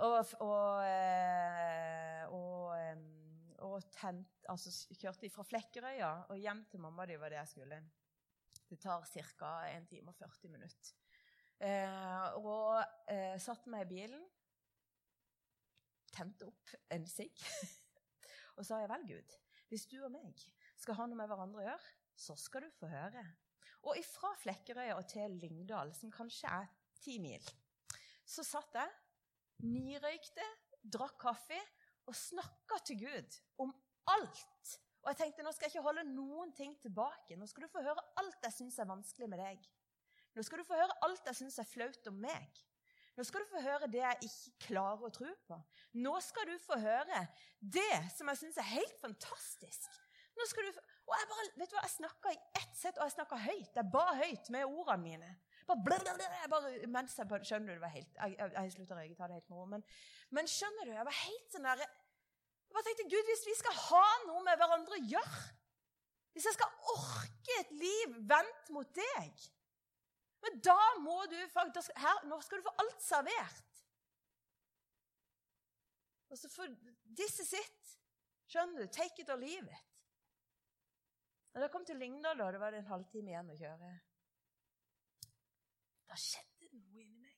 og, 0.00 0.30
og, 0.40 0.84
eh, 0.88 2.22
og, 2.32 3.02
og 3.66 3.88
tent, 3.92 4.46
altså, 4.48 4.72
kjørte 4.96 5.28
fra 5.32 5.44
Flekkerøya 5.44 6.12
og 6.30 6.38
hjem 6.40 6.62
til 6.70 6.80
mamma 6.80 7.04
di 7.08 7.18
var 7.20 7.34
det 7.34 7.40
jeg 7.42 7.50
skulle. 7.56 7.80
Det 8.70 8.78
tar 8.78 9.02
ca. 9.34 9.52
1 9.66 9.88
time 9.90 10.12
og 10.12 10.16
40 10.16 10.52
minutter. 10.52 10.92
Eh, 11.60 12.36
og 12.40 12.78
eh, 13.10 13.36
satte 13.42 13.68
meg 13.72 13.84
i 13.84 13.90
bilen, 13.90 14.22
tente 16.14 16.46
opp 16.48 16.72
en 16.94 17.04
sigg 17.06 17.42
og 18.56 18.64
sa 18.64 18.80
jeg 18.80 18.88
vel, 18.90 19.04
Gud, 19.10 19.34
hvis 19.68 19.84
du 19.90 19.98
og 20.00 20.12
meg 20.14 20.40
skal 20.80 20.96
ha 20.96 21.06
noe 21.06 21.18
med 21.18 21.28
hverandre 21.28 21.60
å 21.60 21.66
gjøre, 21.66 21.92
så 22.16 22.36
skal 22.40 22.64
du 22.64 22.70
få 22.78 22.88
høre. 22.90 23.24
Og 23.88 23.98
ifra 24.00 24.32
Flekkerøya 24.40 24.96
og 24.96 25.06
til 25.08 25.36
Lyngdal, 25.42 25.92
som 25.96 26.12
kanskje 26.12 26.48
er 26.52 26.72
ti 27.00 27.18
mil, 27.22 27.44
så 28.24 28.44
satt 28.46 28.76
jeg 28.76 29.66
nirøykte, 29.66 30.46
drakk 30.80 31.18
kaffe 31.20 31.58
og 32.08 32.16
snakka 32.16 32.80
til 32.88 33.02
Gud 33.04 33.40
om 33.60 33.72
alt. 34.10 34.76
Og 35.00 35.12
jeg 35.12 35.20
tenkte 35.22 35.44
nå 35.44 35.52
skal 35.56 35.68
jeg 35.68 35.76
ikke 35.76 35.86
holde 35.86 36.06
noen 36.12 36.50
ting 36.56 36.74
tilbake. 36.82 37.36
Nå 37.38 37.48
skal 37.48 37.64
du 37.64 37.72
få 37.72 37.84
høre 37.84 38.04
alt 38.20 38.48
jeg 38.48 38.58
syns 38.58 38.78
er 38.78 38.90
vanskelig 38.90 39.30
med 39.32 39.40
deg. 39.40 39.70
Nå 40.36 40.44
skal 40.46 40.60
du 40.60 40.68
få 40.68 40.78
høre 40.78 40.98
alt 41.06 41.30
jeg 41.30 41.40
syns 41.40 41.58
er 41.58 41.68
flaut 41.68 42.10
om 42.10 42.20
meg. 42.22 42.60
Nå 43.16 43.24
skal 43.26 43.42
du 43.42 43.50
få 43.50 43.62
høre 43.64 43.88
det 43.90 44.00
jeg 44.00 44.28
ikke 44.28 44.68
klarer 44.68 45.08
å 45.08 45.12
tro 45.12 45.30
på. 45.48 45.58
Nå 45.98 46.12
skal 46.24 46.46
du 46.48 46.54
få 46.62 46.78
høre 46.80 47.24
det 47.60 47.96
som 48.14 48.30
jeg 48.30 48.42
syns 48.44 48.60
er 48.62 48.70
helt 48.70 49.00
fantastisk. 49.02 49.90
Nå 50.38 50.46
skal 50.48 50.68
du 50.68 50.72
få... 50.76 50.84
Og 51.10 51.16
jeg 51.18 51.28
bare, 51.32 51.46
vet 51.58 51.72
du 51.72 51.74
hva, 51.74 51.82
jeg 51.82 51.96
snakka 51.96 52.32
i 52.32 52.38
ett 52.60 52.76
sett, 52.78 52.98
og 52.98 53.08
jeg 53.08 53.16
snakka 53.16 53.38
høyt. 53.42 53.72
Jeg 53.74 53.90
ba 53.92 54.04
høyt 54.20 54.50
med 54.54 54.68
ordene 54.68 55.02
mine. 55.02 55.30
Bare, 55.66 55.82
blablabla, 55.88 56.28
jeg 56.38 56.50
bare, 56.52 56.70
mens 56.90 57.16
jeg 57.18 57.40
Skjønner 57.50 57.74
du, 57.74 57.76
det 57.76 57.82
var 57.82 57.92
helt 57.94 58.16
Jeg, 58.16 58.36
jeg, 58.38 58.52
jeg 58.54 58.72
slutta 58.74 58.94
å 58.94 58.98
røyke, 59.00 59.16
ta 59.18 59.28
det 59.30 59.40
helt 59.40 59.50
med 59.50 59.58
ro. 59.58 59.66
Men, 59.74 59.84
men, 60.38 60.50
skjønner 60.50 60.86
du, 60.86 60.94
jeg 60.94 61.08
var 61.10 61.18
helt 61.24 61.56
sånn 61.56 61.68
der 61.68 61.84
Jeg 62.70 62.76
bare 62.76 62.86
tenkte, 62.86 63.08
Gud, 63.10 63.24
hvis 63.26 63.46
vi 63.48 63.54
skal 63.58 63.74
ha 63.74 64.04
noe 64.28 64.44
med 64.46 64.60
hverandre 64.60 64.94
å 64.94 65.06
gjøre 65.10 65.40
Hvis 66.36 66.44
jeg 66.46 66.54
skal 66.54 66.92
orke 66.94 67.56
et 67.58 67.72
liv 67.74 68.12
vendt 68.30 68.70
mot 68.70 68.92
deg 68.94 69.46
Men 70.44 70.60
da 70.62 70.78
må 71.02 71.16
du 71.32 71.34
faktisk 71.50 71.90
her, 71.98 72.22
Nå 72.30 72.38
skal 72.46 72.62
du 72.62 72.68
få 72.68 72.76
alt 72.84 73.02
servert. 73.02 73.82
Og 76.30 76.38
så 76.38 76.48
får 76.52 76.70
disse 77.18 77.42
sitt. 77.42 77.94
Skjønner 78.46 78.86
du? 78.86 78.92
Take 78.94 79.24
it 79.24 79.32
or 79.34 79.40
leave 79.40 79.66
it. 79.66 79.86
Når 81.52 81.66
jeg 81.66 81.72
kom 81.74 81.84
til 81.84 81.98
Lyngdal, 81.98 82.38
da, 82.38 82.52
det 82.54 82.60
var 82.62 82.70
det 82.70 82.84
en 82.84 82.92
halvtime 82.92 83.32
igjen 83.32 83.50
å 83.50 83.58
kjøre 83.58 83.90
Da 86.06 86.18
skjedde 86.18 86.70
det 86.70 86.78
noe 86.78 87.02
inni 87.02 87.18
meg. 87.18 87.34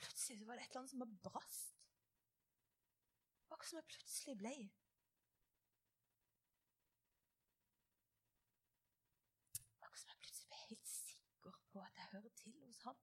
Plutselig 0.00 0.48
var 0.48 0.56
det 0.56 0.64
et 0.64 0.70
eller 0.70 0.80
annet 0.82 0.94
som 0.94 1.04
bare 1.04 1.20
brast. 1.28 1.77
Akkurat 3.48 3.70
som 3.70 3.80
jeg 3.80 3.90
plutselig 3.92 4.36
ble. 4.40 4.54
Akkurat 9.82 10.02
som 10.02 10.12
jeg 10.12 10.22
plutselig 10.24 10.48
ble 10.52 10.64
helt 10.68 10.90
sikker 10.92 11.60
på 11.72 11.84
at 11.84 12.02
jeg 12.02 12.12
hører 12.12 12.34
til 12.42 12.58
hos 12.66 12.82
han. 12.88 13.00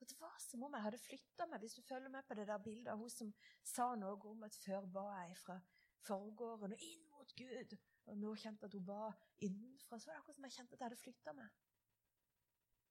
Og 0.00 0.10
det 0.10 0.20
var 0.20 0.36
som 0.42 0.62
om 0.66 0.74
jeg 0.76 0.84
hadde 0.84 0.98
flytta 1.00 1.46
meg, 1.48 1.62
hvis 1.62 1.78
du 1.78 1.82
følger 1.82 2.10
med 2.12 2.26
på 2.28 2.34
det 2.36 2.46
der 2.50 2.58
bildet 2.58 2.90
av 2.92 3.00
hun 3.00 3.12
som 3.12 3.30
sa 3.64 3.86
noe 3.96 4.18
om 4.28 4.42
at 4.44 4.58
før 4.60 4.84
ba 4.96 5.04
jeg 5.22 5.38
fra 5.40 5.56
forgården 6.04 6.74
og 6.76 6.82
inn 6.90 7.06
mot 7.14 7.32
Gud. 7.38 7.76
Og 8.10 8.18
nå 8.20 8.34
kjente 8.36 8.68
at 8.68 8.76
hun 8.76 8.84
ba 8.84 9.06
innenfra. 9.46 9.96
Så 9.98 10.10
var 10.10 10.18
det 10.18 10.20
akkurat 10.20 10.36
som 10.36 10.48
jeg 10.48 10.56
kjente 10.58 10.76
at 10.76 10.82
jeg 10.82 10.88
hadde 10.90 11.00
flytta 11.00 11.34
meg. 11.38 11.56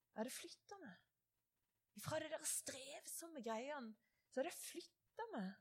Jeg 0.07 0.21
hadde 0.21 0.35
flytta 0.39 0.79
meg. 0.81 1.05
Fra 2.01 2.19
det 2.23 2.31
der 2.33 2.49
strevsomme 2.49 3.45
greiene 3.45 3.93
så 4.31 4.39
hadde 4.39 4.49
jeg 4.49 4.61
flytta 4.63 5.02
meg. 5.33 5.51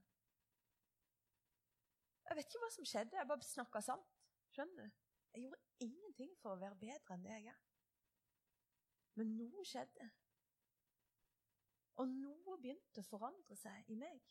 Jeg 2.28 2.36
vet 2.38 2.48
ikke 2.48 2.62
hva 2.62 2.70
som 2.72 2.88
skjedde. 2.88 3.18
Jeg 3.18 3.28
bare 3.28 3.44
snakka 3.44 3.82
sant. 3.84 4.18
Skjønner 4.52 4.88
du? 4.88 5.00
Jeg 5.32 5.42
gjorde 5.46 5.84
ingenting 5.84 6.34
for 6.40 6.54
å 6.54 6.60
være 6.60 6.80
bedre 6.80 7.16
enn 7.16 7.24
det 7.24 7.32
jeg 7.32 7.48
er. 7.52 7.62
Men 9.20 9.34
noe 9.36 9.64
skjedde. 9.68 10.08
Og 12.00 12.08
noe 12.08 12.56
begynte 12.60 13.02
å 13.02 13.08
forandre 13.08 13.56
seg 13.56 13.90
i 13.92 13.96
meg. 14.00 14.22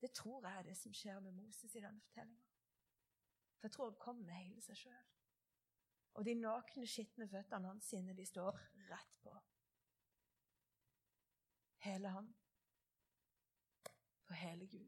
Det 0.00 0.12
tror 0.16 0.44
jeg 0.44 0.58
er 0.60 0.68
det 0.68 0.76
som 0.76 0.94
skjer 0.96 1.20
med 1.24 1.36
Moses 1.36 1.74
i 1.76 1.82
denne 1.82 2.00
fortellinga. 2.04 2.48
For 3.56 3.68
jeg 3.68 3.76
tror 3.76 3.90
han 3.90 4.00
kom 4.00 4.24
med 4.24 4.36
hele 4.36 4.64
seg 4.64 4.80
sjøl. 4.80 5.12
Og 6.16 6.24
de 6.24 6.34
nakne, 6.40 6.88
skitne 6.88 7.28
føttene 7.28 7.68
hans 7.68 7.88
sine, 7.92 8.16
de 8.16 8.24
står 8.24 8.56
rett 8.88 9.16
på. 9.24 9.32
Hele 11.84 12.12
han. 12.12 12.32
Hele 14.36 14.68
Gud. 14.70 14.86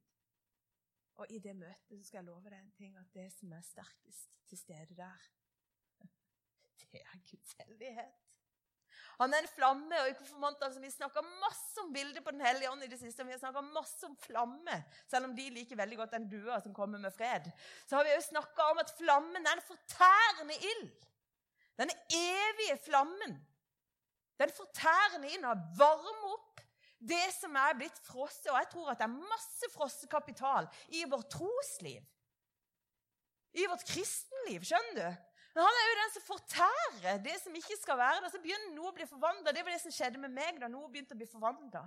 Og 1.18 1.26
i 1.34 1.40
det 1.42 1.56
møtet 1.56 1.98
så 1.98 2.04
skal 2.06 2.20
jeg 2.20 2.28
love 2.28 2.50
deg 2.50 2.60
en 2.60 2.72
ting, 2.78 2.94
at 2.96 3.10
det 3.14 3.26
som 3.34 3.52
er 3.52 3.64
sterkest 3.66 4.30
til 4.48 4.58
stede 4.58 4.96
der, 4.96 5.28
det 6.92 7.02
er 7.02 7.22
Guds 7.30 7.56
hellighet. 7.58 8.28
Han 9.18 9.34
er 9.34 9.42
en 9.42 9.50
flamme. 9.50 10.00
og 10.00 10.08
i 10.08 10.14
konfirmantene 10.18 10.82
Vi 10.84 10.90
snakka 10.94 11.22
masse 11.42 11.82
om 11.82 11.92
bildet 11.92 12.24
på 12.24 12.30
Den 12.34 12.44
hellige 12.46 12.70
ånd 12.70 12.84
i 12.86 12.90
det 12.90 13.00
siste. 13.00 13.22
og 13.22 13.26
Vi 13.26 13.34
har 13.34 13.42
snakka 13.42 13.60
masse 13.60 14.06
om 14.06 14.16
flamme, 14.16 14.78
selv 15.10 15.28
om 15.28 15.36
de 15.36 15.50
liker 15.50 15.80
veldig 15.80 15.98
godt 15.98 16.14
den 16.16 16.28
dua 16.30 16.60
som 16.62 16.74
kommer 16.74 17.02
med 17.02 17.14
fred. 17.14 17.50
Så 17.86 17.96
har 17.96 18.06
vi 18.06 18.14
jo 18.14 18.24
snakka 18.28 18.70
om 18.72 18.82
at 18.84 18.94
flammen 18.98 19.46
er 19.46 19.58
en 19.58 19.68
fortærende 19.72 20.58
ild. 20.70 20.90
Den 21.78 21.90
evige 22.14 22.78
flammen. 22.84 23.34
Den 24.38 24.54
fortærende 24.54 25.32
ild 25.34 25.44
har 25.44 25.66
varme 25.78 26.32
opp 26.34 26.47
det 26.98 27.24
som 27.36 27.54
er 27.56 27.76
blitt 27.78 27.98
frosset. 28.06 28.50
Og 28.50 28.58
jeg 28.58 28.70
tror 28.72 28.92
at 28.92 29.00
det 29.00 29.06
er 29.06 29.30
masse 29.34 29.70
frossekapital 29.74 30.68
i 30.98 31.04
vårt 31.10 31.30
trosliv. 31.30 32.02
I 33.58 33.66
vårt 33.70 33.86
kristenliv, 33.88 34.66
skjønner 34.66 34.98
du? 34.98 35.24
Men 35.54 35.64
han 35.64 35.78
er 35.80 35.88
jo 35.88 35.94
den 35.98 36.12
som 36.14 36.26
fortærer 36.26 37.22
det 37.24 37.36
som 37.42 37.54
ikke 37.58 37.78
skal 37.80 37.98
være 37.98 38.20
der. 38.22 38.30
Så 38.30 38.42
begynner 38.42 38.74
noe 38.76 38.92
å 38.92 38.94
bli 38.94 39.06
forvandla. 39.10 39.54
Det 39.54 39.64
var 39.66 39.74
det 39.74 39.82
som 39.82 39.94
skjedde 39.94 40.20
med 40.22 40.34
meg 40.34 40.60
da 40.60 40.68
noe 40.70 40.90
begynte 40.92 41.16
å 41.16 41.18
bli 41.18 41.26
forvandla. 41.26 41.82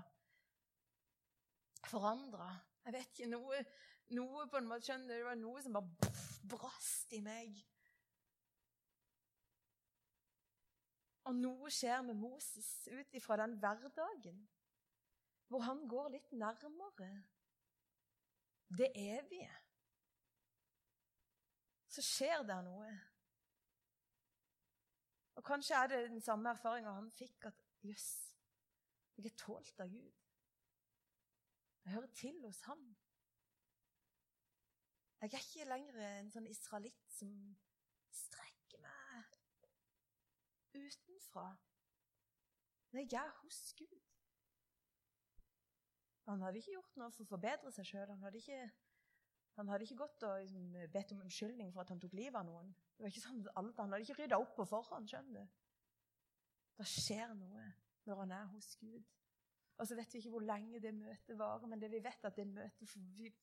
Forandra. 1.87 2.49
Jeg 2.85 2.95
vet 2.97 3.13
ikke. 3.13 3.29
Noe, 3.31 3.61
noe 4.17 4.47
på 4.51 4.59
en 4.59 4.67
måte, 4.67 4.87
skjønner 4.89 5.11
du? 5.11 5.13
Det 5.19 5.27
var 5.29 5.39
noe 5.39 5.63
som 5.63 5.77
bare 5.77 6.11
brast 6.51 7.13
i 7.15 7.21
meg. 7.23 7.61
Og 11.29 11.37
noe 11.37 11.69
skjer 11.71 12.01
med 12.03 12.17
Moses 12.17 12.89
ut 12.89 13.15
ifra 13.15 13.37
den 13.43 13.53
hverdagen 13.61 14.41
hvor 15.51 15.59
han 15.67 15.87
går 15.87 16.13
litt 16.13 16.31
nærmere 16.31 17.23
det 18.77 18.87
evige. 18.95 19.51
Så 21.91 22.03
skjer 22.07 22.45
det 22.47 22.55
noe. 22.63 22.91
Og 25.35 25.43
Kanskje 25.43 25.75
er 25.75 25.89
det 25.91 25.97
den 26.13 26.23
samme 26.23 26.53
erfaringa 26.55 26.93
han 26.95 27.09
fikk, 27.11 27.49
at 27.49 27.59
jøss, 27.83 28.07
jeg 29.17 29.27
er 29.27 29.35
tålt 29.41 29.83
av 29.83 29.91
Gud. 29.91 30.21
Jeg 31.83 31.93
hører 31.97 32.13
til 32.15 32.39
hos 32.45 32.61
ham. 32.69 32.85
Jeg 35.21 35.33
er 35.33 35.43
ikke 35.49 35.67
lenger 35.67 35.99
en 36.05 36.31
sånn 36.31 36.47
israelitt 36.47 37.11
som 37.11 37.35
strekker 38.21 38.79
meg 38.85 39.35
utenfra. 40.79 41.49
Nei, 42.95 43.03
jeg 43.03 43.19
er 43.19 43.35
hos 43.43 43.61
Gud. 43.75 44.10
Han 46.31 46.41
hadde 46.45 46.61
ikke 46.61 46.77
gjort 46.77 46.97
noe 46.99 47.11
for 47.11 47.25
å 47.25 47.31
forbedre 47.33 47.71
seg 47.75 47.87
sjøl. 47.89 48.11
Han, 48.13 48.21
han, 49.57 49.71
hadde 49.71 49.87
ikke 49.87 49.99
gått 49.99 50.23
og 50.27 50.37
liksom 50.39 50.67
bedt 50.93 51.11
om 51.15 51.23
unnskyldning 51.25 51.73
for 51.73 51.83
at 51.83 51.91
han 51.91 51.99
tok 51.99 52.15
livet 52.15 52.39
av 52.39 52.47
noen. 52.47 52.71
Det 52.95 53.03
var 53.03 53.11
ikke 53.11 53.25
sånn 53.25 53.41
alt, 53.59 53.79
Han 53.81 53.95
hadde 53.95 54.07
ikke 54.07 54.19
rydda 54.21 54.39
opp 54.39 54.53
på 54.55 54.67
forhånd. 54.69 55.09
skjønner 55.11 55.41
du? 55.41 55.57
Det 56.79 56.87
skjer 56.87 57.33
noe 57.35 57.65
når 58.07 58.23
han 58.23 58.31
er 58.37 58.47
hos 58.53 58.71
Gud. 58.79 59.03
Og 59.81 59.87
så 59.89 59.95
vet 59.97 60.13
vi 60.13 60.19
ikke 60.21 60.29
hvor 60.29 60.43
lenge 60.45 60.79
det 60.81 60.91
møtet 60.93 61.37
varer, 61.39 61.67
men 61.69 61.81
det 61.81 61.89
vi 61.89 61.99
vet 62.05 62.25
at 62.27 62.35
det 62.37 62.45
møtet 62.45 62.91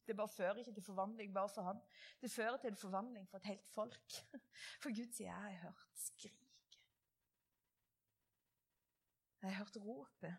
det 0.07 0.15
bare 0.17 0.31
fører 0.31 0.61
ikke 0.63 0.77
til 0.77 0.85
forvandling 0.87 1.33
bare 1.35 1.51
for 1.51 1.67
han. 1.67 1.81
Det 2.23 2.31
fører 2.31 2.61
til 2.63 2.71
en 2.71 2.79
forvandling 2.79 3.27
for 3.29 3.41
et 3.41 3.49
helt 3.51 3.67
folk. 3.75 4.19
For 4.83 4.95
Gud 4.95 5.11
sier 5.13 5.33
'jeg 5.33 5.59
har 5.59 5.65
hørt 5.67 5.89
skriket'. 5.95 6.47
Jeg 9.43 9.51
har 9.51 9.59
hørt 9.59 9.77
ropet. 9.77 10.37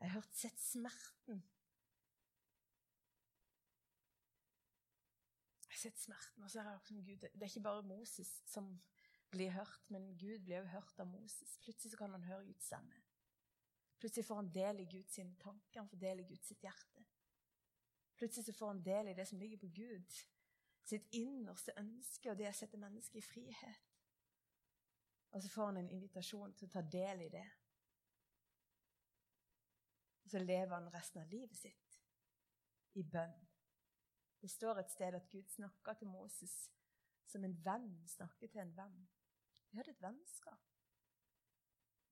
Jeg 0.00 0.10
har 0.12 0.26
sett 0.32 0.60
smerten. 0.60 1.42
Jeg 5.66 5.74
har 5.74 5.80
sett 5.82 5.98
smerten, 6.00 6.42
og 6.42 6.50
så 6.50 6.62
er 6.62 6.70
det, 6.70 7.04
Gud, 7.06 7.16
det 7.18 7.42
er 7.42 7.50
ikke 7.50 7.66
bare 7.66 7.82
Moses 7.82 8.30
som 8.46 8.70
blir 9.30 9.50
hørt, 9.50 9.90
men 9.90 10.16
Gud 10.18 10.38
blir 10.38 10.60
også 10.60 10.70
hørt 10.70 11.00
av 11.00 11.06
Moses. 11.06 11.58
Plutselig 11.62 11.98
kan 11.98 12.10
han 12.10 12.24
høre 12.24 12.46
Guds 12.46 12.66
stemme. 12.66 13.02
Plutselig 13.98 14.26
får 14.26 14.34
han 14.34 14.54
del 14.54 14.80
i 14.80 14.88
Guds 14.90 15.14
tanker, 15.14 15.80
han 15.80 15.88
får 15.88 15.96
del 15.96 16.20
i 16.20 16.28
Guds 16.30 16.52
hjerte. 16.62 17.04
Plutselig 18.16 18.54
får 18.54 18.66
han 18.66 18.82
del 18.84 19.08
i 19.08 19.14
det 19.14 19.28
som 19.28 19.38
ligger 19.38 19.58
på 19.58 19.66
Gud, 19.74 20.18
sitt 20.82 21.06
innerste 21.12 21.74
ønske 21.76 22.30
og 22.30 22.38
det 22.38 22.48
å 22.48 22.56
sette 22.56 22.78
mennesket 22.80 23.20
i 23.20 23.26
frihet. 23.26 23.88
Og 25.30 25.42
så 25.42 25.50
får 25.52 25.66
han 25.66 25.76
en 25.82 25.90
invitasjon 25.90 26.54
til 26.56 26.68
å 26.68 26.72
ta 26.72 26.82
del 26.82 27.26
i 27.26 27.32
det. 27.32 27.44
Og 30.28 30.32
så 30.32 30.42
lever 30.42 30.74
han 30.74 30.90
resten 30.92 31.22
av 31.22 31.30
livet 31.32 31.56
sitt 31.56 31.94
i 33.00 33.02
bønn. 33.02 33.32
Det 34.42 34.50
står 34.52 34.82
et 34.82 34.90
sted 34.92 35.14
at 35.16 35.30
Gud 35.32 35.46
snakker 35.48 35.96
til 35.96 36.10
Moses 36.12 36.56
som 37.32 37.46
en 37.48 37.54
venn 37.64 37.94
snakker 38.12 38.52
til 38.52 38.60
en 38.60 38.74
venn. 38.76 38.98
De 39.70 39.80
hadde 39.80 39.94
et 39.94 40.02
vennskap. 40.04 40.66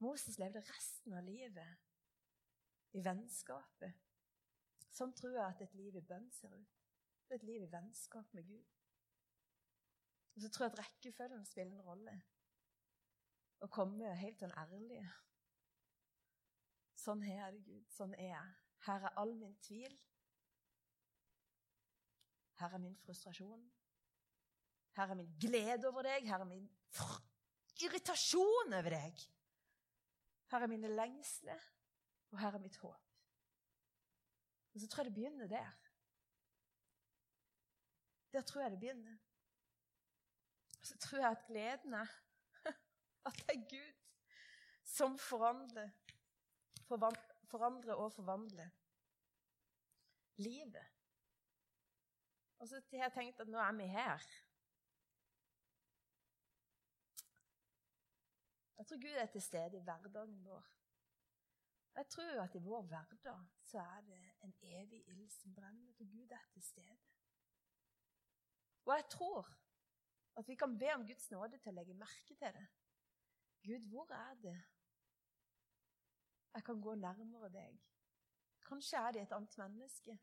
Moses 0.01 0.39
levde 0.41 0.65
resten 0.65 1.13
av 1.13 1.29
livet 1.29 2.97
i 2.97 3.05
vennskapet. 3.05 4.01
Sånn 4.97 5.13
tror 5.13 5.37
jeg 5.37 5.45
at 5.45 5.67
et 5.67 5.77
liv 5.77 6.01
i 6.01 6.05
bønn 6.15 6.33
ser 6.33 6.57
ut. 6.57 6.81
Et 7.37 7.45
liv 7.45 7.69
i 7.69 7.71
vennskap 7.77 8.33
med 8.33 8.49
Gud. 8.49 8.73
Og 10.39 10.41
så 10.41 10.49
tror 10.49 10.71
jeg 10.71 10.73
at 10.73 10.83
rekkefølgen 10.87 11.45
spiller 11.53 11.77
en 11.77 11.85
rolle. 11.93 12.17
Å 13.61 13.69
komme 13.77 14.17
helt 14.25 14.41
sånn 14.41 14.57
ærlig. 14.57 15.05
Sånn 17.07 17.23
er 17.23 17.53
det, 17.55 17.63
Gud. 17.63 17.87
Sånn 17.95 18.15
er 18.19 18.33
jeg. 18.33 18.55
Her 18.89 19.07
er 19.07 19.19
all 19.23 19.33
min 19.39 19.55
tvil. 19.63 19.95
Her 22.59 22.75
er 22.75 22.83
min 22.83 22.97
frustrasjon. 22.99 23.63
Her 24.97 25.13
er 25.13 25.19
min 25.19 25.33
glede 25.39 25.87
over 25.87 26.07
deg. 26.09 26.27
Her 26.27 26.43
er 26.43 26.51
min 26.51 26.67
irritasjon 27.85 28.75
over 28.75 28.97
deg. 28.97 29.27
Her 30.51 30.65
er 30.65 30.71
mine 30.71 30.91
lengsler, 30.95 31.63
og 32.33 32.41
her 32.41 32.57
er 32.57 32.63
mitt 32.63 32.79
håp. 32.81 33.03
Og 34.75 34.81
så 34.81 34.89
tror 34.89 35.05
jeg 35.05 35.11
det 35.11 35.19
begynner 35.19 35.51
der. 35.51 35.77
Der 38.33 38.45
tror 38.47 38.63
jeg 38.63 38.71
det 38.75 38.81
begynner. 38.81 39.19
Og 40.81 40.87
så 40.87 40.99
tror 40.99 41.23
jeg 41.23 41.31
at 41.31 41.47
gleden 41.49 41.95
er 41.95 42.11
at 43.29 43.39
det 43.43 43.57
er 43.57 43.69
Gud 43.71 44.03
som 44.87 45.19
forandrer, 45.19 45.91
forandrer 46.89 47.95
og 47.95 48.13
forvandle. 48.13 48.71
livet. 50.37 50.87
Og 52.59 52.69
så 52.69 52.81
har 52.91 53.07
jeg 53.07 53.13
tenkt 53.13 53.41
at 53.41 53.49
nå 53.49 53.59
er 53.59 53.73
vi 53.73 53.87
her. 53.89 54.25
Jeg 58.77 58.87
tror 58.87 59.01
Gud 59.01 59.17
er 59.21 59.27
til 59.27 59.43
stede 59.43 59.77
i 59.77 59.81
hverdagen 59.81 60.45
vår. 60.45 60.67
Jeg 61.97 62.09
tror 62.13 62.43
at 62.43 62.55
i 62.55 62.63
vår 62.63 62.83
hverdag 62.83 63.47
så 63.65 63.79
er 63.79 64.01
det 64.01 64.23
en 64.45 64.55
evig 64.63 65.09
ild 65.09 65.31
som 65.31 65.55
brenner, 65.55 65.93
for 65.93 66.05
Gud 66.05 66.31
er 66.31 66.49
til 66.53 66.63
stede. 66.63 66.99
Og 68.85 68.95
jeg 68.95 69.09
tror 69.11 69.57
at 70.37 70.49
vi 70.49 70.55
kan 70.55 70.79
be 70.79 70.95
om 70.95 71.07
Guds 71.07 71.31
nåde 71.31 71.59
til 71.59 71.73
å 71.73 71.79
legge 71.79 71.95
merke 71.97 72.35
til 72.35 72.53
det. 72.59 72.67
Gud, 73.65 73.89
hvor 73.89 74.13
er 74.13 74.35
det 74.43 74.57
jeg 76.57 76.65
kan 76.65 76.81
gå 76.81 76.95
nærmere 76.99 77.51
deg? 77.53 77.77
Kanskje 78.67 78.99
er 78.99 79.13
det 79.15 79.23
et 79.23 79.35
annet 79.37 79.59
menneske. 79.61 80.17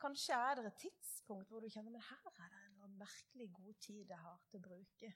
Kanskje 0.00 0.34
er 0.34 0.58
det 0.58 0.64
et 0.66 0.80
tidspunkt 0.86 1.52
hvor 1.52 1.60
du 1.62 1.68
kjenner 1.68 1.92
men 1.94 2.08
her 2.08 2.30
er 2.32 2.48
det 2.54 2.62
en 2.84 2.96
merkelig 2.98 3.52
god 3.54 3.74
tid 3.84 4.08
jeg 4.08 4.18
har 4.18 4.40
til 4.48 4.58
å 4.58 4.66
bruke 4.68 5.12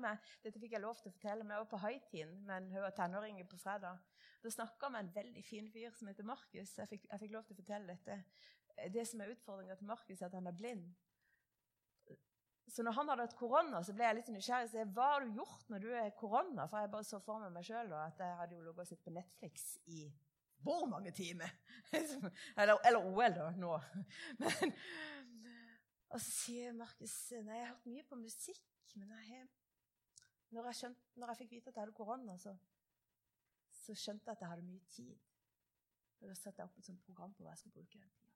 med, 0.00 0.18
Dette 0.42 0.58
fikk 0.58 0.72
jeg 0.74 0.82
lov 0.82 0.98
til 0.98 1.10
å 1.10 1.14
fortelle 1.14 1.44
meg 1.46 1.68
på 1.70 1.78
Haitien, 1.78 2.32
med 2.46 2.72
en 2.72 2.94
tenåring 2.96 3.38
på 3.48 3.58
fredag. 3.60 4.00
Da 4.42 4.50
snakka 4.50 4.88
med 4.90 5.04
en 5.04 5.14
veldig 5.14 5.44
fin 5.44 5.68
fyr 5.70 5.94
som 5.94 6.08
heter 6.08 6.26
Markus. 6.26 6.72
Jeg, 6.78 6.88
fikk, 6.90 7.06
jeg 7.10 7.22
fikk 7.22 7.32
lov 7.32 7.44
til 7.46 7.54
å 7.54 7.60
fortelle 7.60 7.94
dette. 7.94 8.16
Det 8.90 9.04
som 9.06 9.20
er 9.20 9.30
utfordringa 9.34 9.76
til 9.78 9.86
Markus, 9.86 10.20
er 10.20 10.26
at 10.26 10.34
han 10.34 10.50
er 10.50 10.56
blind. 10.58 10.88
Så 12.72 12.82
når 12.82 12.94
han 12.96 13.10
hadde 13.12 13.24
hatt 13.26 13.36
korona, 13.36 13.82
så 13.84 13.92
ble 13.92 14.06
jeg 14.06 14.16
litt 14.16 14.28
nysgjerrig. 14.32 14.70
Så 14.72 14.84
hva 14.96 15.08
har 15.10 15.24
du 15.26 15.34
gjort 15.36 15.68
når 15.68 15.82
du 15.84 15.90
er 15.92 16.14
korona? 16.16 16.64
For 16.70 16.80
jeg 16.80 16.92
bare 16.94 17.04
så 17.04 17.18
for 17.20 17.42
meg 17.42 17.52
meg 17.52 17.66
sjøl 17.68 17.92
at 17.98 18.22
jeg 18.24 18.38
hadde 18.38 18.56
jo 18.56 18.62
ligget 18.64 18.86
og 18.86 18.88
sett 18.88 19.02
på 19.04 19.12
Netflix 19.12 19.66
i 19.92 20.06
hvor 20.62 20.86
mange 20.86 21.10
timer? 21.10 21.52
eller, 22.60 22.78
eller 22.86 22.98
OL, 23.02 23.34
da, 23.36 23.50
nå. 23.58 23.74
Men, 24.40 24.72
og 26.12 26.20
så 26.20 26.30
sier 26.30 26.72
Markus 26.76 27.14
nei, 27.42 27.58
jeg 27.58 27.66
har 27.66 27.74
hørt 27.74 27.90
mye 27.90 28.06
på 28.08 28.20
musikk. 28.20 28.64
Men 28.94 29.12
jeg, 29.18 29.46
når, 30.52 30.70
jeg 30.70 30.80
skjønt, 30.80 31.04
når, 31.16 31.32
jeg 31.32 31.42
fikk 31.42 31.54
vite 31.56 31.72
at 31.72 31.76
jeg 31.76 31.82
hadde 31.82 31.96
korona, 31.96 32.38
så, 32.38 32.54
så, 33.82 33.96
skjønte 33.96 34.30
jeg 34.30 34.38
at 34.38 34.44
jeg 34.46 34.52
hadde 34.54 34.68
mye 34.68 34.84
tid. 34.96 35.14
Og 36.22 36.28
Da 36.30 36.38
satte 36.38 36.62
jeg 36.62 36.70
opp 36.70 36.78
et 36.78 36.88
sånt 36.88 37.04
program 37.04 37.34
på 37.34 37.44
hva 37.44 37.52
jeg 37.52 37.64
skulle 37.64 37.80
bruke 37.80 37.98
den 37.98 38.12
tida. 38.16 38.31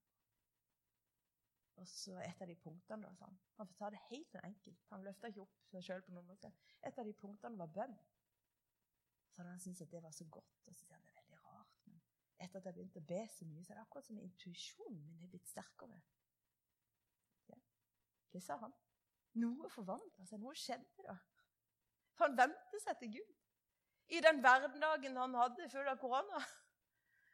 Og 1.76 1.88
så 1.88 2.16
et 2.24 2.42
av 2.42 2.48
de 2.48 2.56
punktene 2.56 3.04
da, 3.04 3.12
sånn. 3.18 3.38
Han 3.58 3.72
sa 3.76 3.90
det 3.92 4.00
helt 4.08 4.36
enkelt. 4.42 4.84
Han 4.92 5.04
løfta 5.04 5.28
ikke 5.32 5.44
opp 5.44 5.56
seg 5.70 5.84
sjøl 5.84 6.04
på 6.06 6.14
noen 6.16 6.28
måte. 6.30 6.50
Et 6.88 6.98
av 6.98 7.04
de 7.04 7.12
punktene 7.20 7.60
var 7.60 7.72
bønn. 7.72 7.96
Så 9.28 9.42
hadde 9.42 9.52
han 9.52 9.60
syntes 9.60 9.84
at 9.84 9.92
det 9.92 10.02
var 10.04 10.14
så 10.16 10.24
godt. 10.32 10.62
Og 10.64 10.72
så 10.72 10.86
sier 10.86 10.96
han 10.96 11.04
det 11.04 11.12
er 11.12 11.20
veldig 11.20 11.40
rart. 11.44 11.82
Men 11.90 12.00
etter 12.46 12.60
at 12.60 12.68
jeg 12.70 12.78
begynte 12.78 13.02
å 13.02 13.08
be 13.12 13.22
så 13.34 13.48
mye, 13.48 13.64
så 13.64 13.74
er 13.74 13.80
det 13.80 13.84
akkurat 13.84 14.08
som 14.08 14.20
intuisjonen 14.22 15.02
min 15.04 15.26
er 15.26 15.32
blitt 15.34 15.50
sterkere. 15.50 16.00
Ja. 17.52 17.60
Det 18.32 18.44
sa 18.46 18.56
han. 18.64 18.76
Noe 19.42 19.68
forvandla 19.72 20.28
seg. 20.30 20.40
Noe 20.40 20.56
skjedde 20.56 21.04
da. 21.04 21.18
Han 22.22 22.38
vendte 22.38 22.80
seg 22.80 22.96
til 23.02 23.18
Gud 23.18 23.34
i 24.16 24.20
den 24.22 24.40
hverdagen 24.40 25.16
han 25.18 25.34
hadde 25.34 25.68
full 25.68 25.88
av 25.90 25.98
korona. 26.00 26.40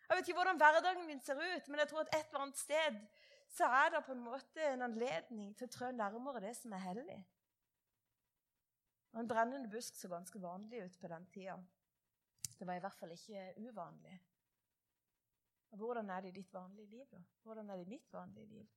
Jeg 0.08 0.18
vet 0.18 0.28
ikke 0.28 0.38
hvordan 0.40 0.58
hverdagen 0.60 1.06
min 1.06 1.20
ser 1.22 1.38
ut, 1.38 1.68
men 1.68 1.82
jeg 1.82 1.88
tror 1.88 2.02
at 2.02 2.14
et 2.16 2.26
eller 2.26 2.46
annet 2.46 2.58
sted 2.58 2.96
så 3.52 3.64
er 3.64 3.90
det 3.92 4.04
på 4.06 4.12
en 4.12 4.24
måte 4.24 4.64
en 4.64 4.82
anledning 4.86 5.52
til 5.56 5.68
å 5.68 5.72
trø 5.72 5.90
nærmere 5.92 6.40
det 6.40 6.54
som 6.56 6.72
er 6.72 6.84
hellig. 6.86 7.18
En 9.12 9.28
brennende 9.28 9.68
busk 9.68 9.96
så 9.98 10.08
ganske 10.08 10.40
vanlig 10.40 10.86
ut 10.86 11.00
på 11.00 11.08
den 11.12 11.26
tida. 11.34 11.58
Det 12.58 12.66
var 12.66 12.78
i 12.78 12.80
hvert 12.80 12.96
fall 12.96 13.12
ikke 13.12 13.42
uvanlig. 13.60 14.14
Og 15.72 15.78
Hvordan 15.78 16.10
er 16.10 16.20
det 16.20 16.28
i 16.28 16.38
ditt 16.40 16.52
vanlige 16.52 16.86
liv, 16.86 17.04
da? 17.10 17.20
Hvordan 17.42 17.70
er 17.70 17.76
det 17.76 17.86
i 17.86 17.88
mitt 17.88 18.12
vanlige 18.12 18.46
liv? 18.46 18.68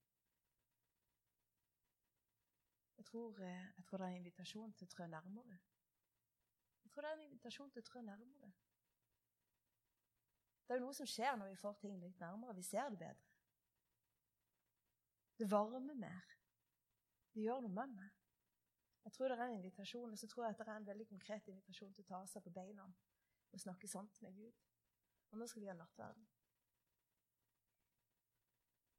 Jeg 2.98 3.06
tror, 3.06 3.42
eh, 3.42 3.66
jeg 3.78 3.86
tror, 3.86 3.98
det 3.98 4.06
er 4.06 4.10
en 4.10 4.16
invitasjon 4.16 4.74
til 4.74 4.88
å 4.88 4.92
trø 4.92 5.08
nærmere. 5.08 5.58
Jeg 6.84 6.92
tror 6.92 7.02
det 7.02 7.10
er 7.10 7.18
en 7.18 7.28
invitasjon 7.28 7.72
til 7.72 7.84
å 7.84 7.86
trø 7.86 8.02
nærmere. 8.02 8.52
Det 10.68 10.74
er 10.74 10.80
jo 10.80 10.86
noe 10.86 10.98
som 10.98 11.08
skjer 11.08 11.36
når 11.36 11.52
vi 11.52 11.56
får 11.56 11.74
ting 11.74 12.00
litt 12.00 12.20
nærmere. 12.20 12.56
Vi 12.56 12.64
ser 12.64 12.90
det 12.90 13.00
bedre. 13.00 13.25
Det 15.38 15.52
varmer 15.52 15.94
mer. 15.94 16.22
Det 17.34 17.42
gjør 17.44 17.60
noe 17.66 17.76
med 17.76 17.96
meg. 17.98 18.12
Jeg 19.06 19.14
tror 19.14 19.28
det 19.28 19.38
er 19.38 19.44
en 19.44 19.58
invitasjon, 19.58 20.12
og 20.12 20.18
så 20.18 20.28
tror 20.28 20.46
jeg 20.46 20.56
at 20.56 20.60
det 20.60 20.68
er 20.68 20.78
en 20.78 20.88
veldig 20.88 21.08
konkret 21.08 21.48
invitasjon 21.48 21.94
til 21.94 22.06
å 22.06 22.08
ta 22.08 22.22
seg 22.28 22.44
på 22.44 22.54
beina 22.56 22.88
og 23.52 23.62
snakke 23.62 23.88
sant 23.88 24.22
med 24.22 24.34
Gud. 24.36 24.64
Og 25.32 25.38
nå 25.38 25.48
skal 25.48 25.62
vi 25.62 25.70
ha 25.70 25.76
nattverden. 25.78 26.26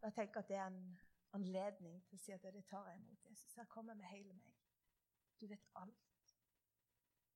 Jeg 0.02 0.14
tenker 0.14 0.40
at 0.40 0.48
det 0.48 0.56
er 0.56 0.66
en 0.66 1.00
anledning 1.32 2.04
til 2.06 2.18
å 2.18 2.22
si 2.22 2.32
at 2.32 2.44
det 2.54 2.64
tar 2.70 2.86
jeg 2.90 3.00
imot 3.00 3.24
Jesus. 3.24 3.54
Her 3.56 3.66
kommer 3.72 3.92
jeg 3.92 4.02
med 4.02 4.12
hele 4.12 4.36
meg. 4.36 4.52
Du 5.40 5.46
vet 5.50 5.66
alt. 5.74 6.36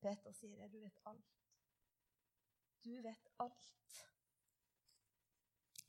Peter 0.01 0.31
sier 0.31 0.57
det. 0.61 0.71
Du 0.71 0.79
vet 0.79 1.01
alt. 1.05 1.41
Du 2.85 2.93
vet 3.01 3.27
alt. 3.39 3.97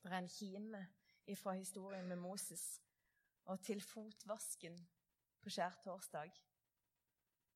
Det 0.02 0.10
er 0.10 0.18
en 0.18 0.28
kime 0.28 0.86
fra 1.38 1.52
historien 1.52 2.08
med 2.08 2.16
Moses 2.16 2.81
og 3.44 3.60
til 3.60 3.80
fotvasken 3.82 4.78
på 5.42 5.50
skjærtorsdag. 5.50 6.32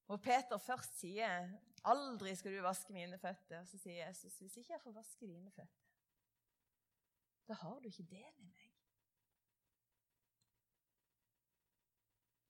Hvor 0.06 0.16
Peter 0.16 0.58
først 0.58 0.98
sier 1.00 1.50
'Aldri 1.84 2.34
skal 2.34 2.56
du 2.56 2.62
vaske 2.62 2.92
mine 2.92 3.18
føtter'. 3.18 3.60
Og 3.60 3.68
så 3.68 3.78
sier 3.78 4.06
Jesus 4.06 4.38
'Hvis 4.40 4.56
ikke 4.56 4.72
jeg 4.72 4.80
får 4.80 4.92
vaske 4.92 5.26
dine 5.26 5.50
føtter, 5.50 5.86
da 7.48 7.54
har 7.54 7.78
du 7.78 7.88
ikke 7.88 8.02
del 8.10 8.34
i 8.38 8.44
meg'. 8.44 8.72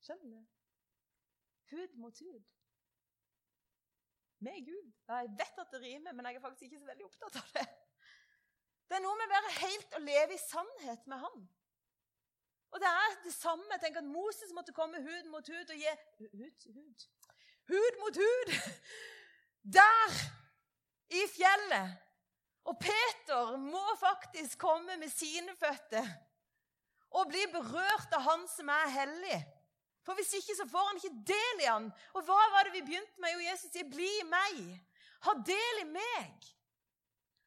Skjønner 0.01 0.37
du? 0.37 0.47
Hud 1.71 1.97
mot 1.97 2.19
hud. 2.19 2.45
med 4.39 4.67
Gud. 4.67 4.93
Jeg 5.09 5.29
vet 5.39 5.59
at 5.59 5.71
det 5.73 5.81
rimer, 5.81 6.13
men 6.13 6.27
jeg 6.27 6.35
er 6.35 6.41
faktisk 6.41 6.63
ikke 6.63 6.79
så 6.79 6.85
veldig 6.85 7.05
opptatt 7.05 7.37
av 7.37 7.53
det. 7.55 7.67
Det 8.89 8.97
er 8.99 9.03
noe 9.03 9.17
med 9.19 9.27
å 9.27 9.33
være 9.33 9.55
helt 9.61 9.97
og 9.99 10.05
leve 10.07 10.35
i 10.37 10.43
sannhet 10.43 11.07
med 11.11 11.19
Han. 11.19 11.49
Og 12.71 12.81
det 12.83 12.89
er 12.89 13.19
det 13.25 13.35
samme. 13.35 13.79
Tenk 13.83 14.01
at 14.01 14.09
Moses 14.09 14.53
måtte 14.55 14.75
komme 14.77 15.03
hud 15.03 15.31
mot 15.33 15.49
hud 15.49 15.75
og 15.75 15.77
gi 15.77 15.93
Hud, 16.19 16.67
hud. 16.75 17.07
Hud 17.71 18.01
mot 18.03 18.17
hud! 18.23 18.57
Der! 19.79 20.19
I 21.11 21.23
fjellet. 21.31 21.97
Og 22.67 22.79
Peter 22.83 23.57
må 23.57 23.85
faktisk 24.01 24.59
komme 24.59 24.97
med 24.99 25.09
sine 25.09 25.55
føtter 25.55 26.07
og 27.15 27.29
bli 27.31 27.45
berørt 27.53 28.15
av 28.17 28.25
Han 28.27 28.43
som 28.51 28.69
er 28.75 28.91
hellig. 28.91 29.39
For 30.07 30.19
hvis 30.19 30.35
ikke 30.39 30.57
så 30.59 30.67
får 30.71 30.89
han 30.89 30.99
ikke 31.01 31.23
del 31.31 31.63
i 31.63 31.71
han. 31.71 31.87
Og 32.15 32.27
hva 32.27 32.43
var 32.55 32.67
det 32.67 32.75
vi 32.77 32.85
begynte 32.87 33.23
med? 33.23 33.33
Jo, 33.35 33.47
Jesus 33.49 33.73
sier, 33.73 33.89
'Bli 33.91 34.11
meg'. 34.31 34.77
Ha 35.27 35.33
del 35.47 35.81
i 35.83 35.89
meg. 35.91 36.51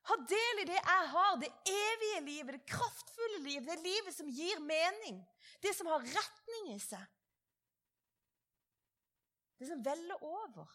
Ha 0.10 0.18
del 0.26 0.62
i 0.64 0.68
det 0.70 0.78
jeg 0.80 1.10
har, 1.14 1.36
det 1.38 1.50
evige 1.70 2.22
livet, 2.26 2.56
det 2.56 2.72
kraftfulle 2.72 3.42
livet, 3.46 3.68
det 3.70 3.84
livet 3.86 4.16
som 4.16 4.30
gir 4.34 4.62
mening, 4.64 5.20
det 5.62 5.74
som 5.78 5.90
har 5.92 6.06
retning 6.06 6.72
i 6.74 6.80
seg. 6.82 7.04
Det 9.60 9.68
som 9.70 9.84
veller 9.86 10.24
over 10.24 10.72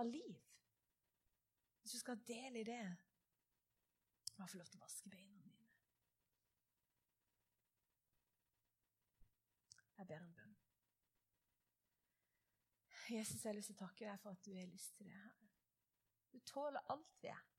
av 0.00 0.08
liv. 0.08 0.38
Hvis 1.82 1.94
du 1.94 1.98
skal 2.00 2.16
ha 2.16 2.26
del 2.26 2.56
i 2.62 2.64
det, 2.66 2.82
må 4.36 4.46
jeg 4.46 4.54
få 4.54 4.62
lov 4.62 4.70
til 4.72 4.80
å 4.80 4.86
vaske 4.86 5.12
beina 5.12 5.38
mine. 5.44 5.68
Jeg 9.98 10.08
ber 10.08 10.24
en 10.24 10.34
bønn. 10.34 10.58
Jesus, 13.12 13.42
jeg 13.42 13.50
har 13.50 13.58
lyst 13.58 13.70
til 13.70 13.76
å 13.76 13.84
takke 13.84 14.06
deg 14.08 14.20
for 14.22 14.34
at 14.34 14.46
du 14.46 14.54
har 14.56 14.70
lyst 14.70 14.96
til 14.96 15.06
det. 15.06 15.14
her. 15.14 15.40
Du 16.32 16.38
tåler 16.48 16.90
alt 16.90 17.18
vi 17.22 17.30
er. 17.30 17.51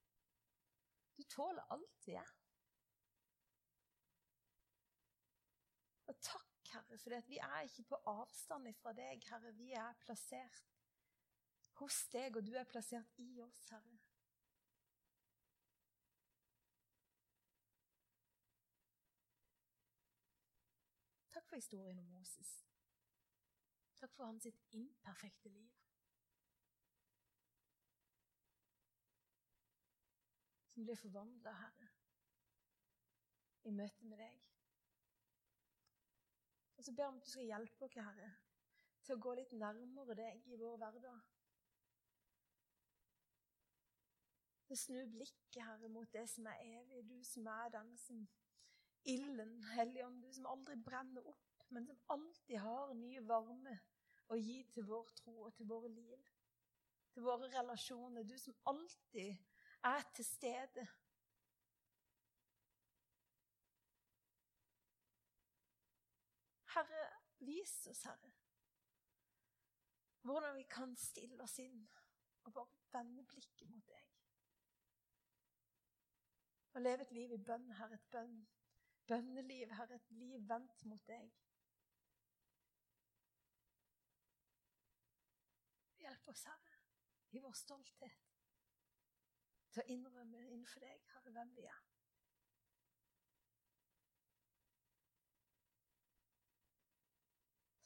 Du 1.17 1.23
tåler 1.23 1.63
alt 1.73 2.07
er. 2.07 2.31
Og 6.07 6.15
takk, 6.21 6.71
Herre, 6.73 6.97
for 6.97 7.27
vi 7.27 7.37
er 7.37 7.59
ikke 7.67 7.83
på 7.83 7.99
avstand 8.09 8.73
fra 8.81 8.93
deg, 8.97 9.23
Herre. 9.29 9.51
Vi 9.57 9.71
er 9.71 9.93
plassert 10.05 10.63
hos 11.79 12.07
deg, 12.13 12.35
og 12.37 12.45
du 12.45 12.53
er 12.57 12.67
plassert 12.69 13.13
i 13.17 13.29
oss, 13.41 13.61
Herre. 13.69 13.99
Takk 21.33 21.49
for 21.49 21.55
historien 21.55 21.99
om 21.99 22.05
Moses. 22.05 22.59
Takk 23.99 24.13
for 24.15 24.25
hans 24.25 24.45
imperfekte 24.71 25.49
liv. 25.49 25.82
Som 30.73 30.87
blir 30.87 30.97
forvandla, 30.97 31.51
Herre, 31.53 31.87
i 33.63 33.71
møte 33.71 34.07
med 34.09 34.17
deg. 34.17 34.39
Og 36.77 36.83
så 36.83 36.93
ber 36.97 37.11
om 37.11 37.19
at 37.19 37.27
du 37.27 37.29
skal 37.29 37.45
hjelpe 37.45 37.85
oss, 37.85 37.93
Herre, 37.95 38.31
til 39.05 39.15
å 39.15 39.21
gå 39.21 39.35
litt 39.37 39.53
nærmere 39.53 40.15
deg 40.17 40.49
i 40.49 40.57
vår 40.57 40.79
hverdag. 40.81 41.29
Til 44.67 44.79
snu 44.81 44.99
blikket, 45.13 45.61
Herre, 45.61 45.91
mot 45.93 46.09
det 46.17 46.25
som 46.31 46.49
er 46.49 46.65
evig, 46.65 47.03
du 47.05 47.19
som 47.27 47.47
er 47.53 47.69
den 47.77 47.93
som 48.01 48.25
ilden, 49.13 49.59
Helligånd, 49.75 50.23
du 50.23 50.33
som 50.33 50.49
aldri 50.49 50.79
brenner 50.89 51.29
opp, 51.29 51.65
men 51.69 51.85
som 51.85 52.01
alltid 52.15 52.57
har 52.65 52.93
ny 52.97 53.19
varme 53.29 53.77
å 54.33 54.41
gi 54.41 54.63
til 54.73 54.89
vår 54.89 55.09
tro 55.21 55.35
og 55.45 55.53
til 55.53 55.69
våre 55.69 55.91
liv. 55.93 56.29
Til 57.13 57.29
våre 57.29 57.49
relasjoner. 57.53 58.25
Du 58.25 58.37
som 58.41 58.55
alltid 58.65 59.37
er 59.83 60.01
til 60.15 60.25
stede. 60.25 60.87
Herre, 66.73 67.19
vis 67.39 67.87
oss, 67.87 68.03
Herre, 68.03 68.31
hvordan 70.21 70.55
vi 70.55 70.63
kan 70.63 70.95
stille 70.95 71.43
oss 71.43 71.59
inn 71.59 71.83
og 72.43 72.53
bare 72.53 72.79
vende 72.95 73.25
blikket 73.29 73.69
mot 73.69 73.85
deg. 73.87 74.09
Og 76.73 76.81
leve 76.81 77.05
et 77.05 77.11
liv 77.11 77.31
i 77.35 77.37
bønn, 77.37 77.71
Herre, 77.77 77.99
et 77.99 78.11
bønn. 78.11 78.47
bønneliv, 79.07 79.73
Herre, 79.77 79.95
et 79.95 80.11
liv 80.11 80.49
vendt 80.49 80.85
mot 80.85 81.07
deg. 81.07 81.31
Hjelp 85.99 86.27
oss, 86.27 86.47
Herre, 86.49 86.79
i 87.31 87.43
vår 87.43 87.59
stolthet 87.59 88.32
til 89.73 89.81
å 89.81 89.89
innrømme 89.95 90.39
innenfor 90.43 90.83
deg, 90.85 91.01
Herre, 91.13 91.33
hvem 91.33 91.51
vi 91.57 91.65
er. 91.69 91.81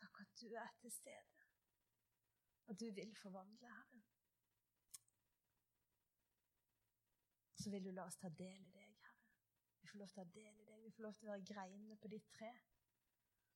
Takk 0.01 0.21
at 0.25 0.35
du 0.41 0.47
er 0.51 0.75
til 0.81 0.91
stede, 0.91 1.47
og 2.67 2.79
du 2.79 2.89
vil 2.99 3.15
forvandle, 3.15 3.71
Herre. 3.71 4.03
Så 7.57 7.71
vil 7.73 7.88
du 7.88 7.91
la 7.91 8.05
oss 8.07 8.19
ta 8.19 8.29
del 8.29 8.67
i 8.67 8.73
deg, 8.75 8.91
Herre. 9.07 9.25
Vi 9.81 9.88
får 9.88 10.03
lov 10.03 10.11
til 10.11 10.21
å 10.21 10.25
ta 10.25 10.31
del 10.35 10.59
i 10.59 10.67
deg. 10.67 10.83
Vi 10.83 10.91
får 10.95 11.07
lov 11.07 11.15
til 11.15 11.27
å 11.27 11.31
være 11.31 11.47
greinene 11.53 11.97
på 12.03 12.11
ditt 12.11 12.31
tre 12.35 12.51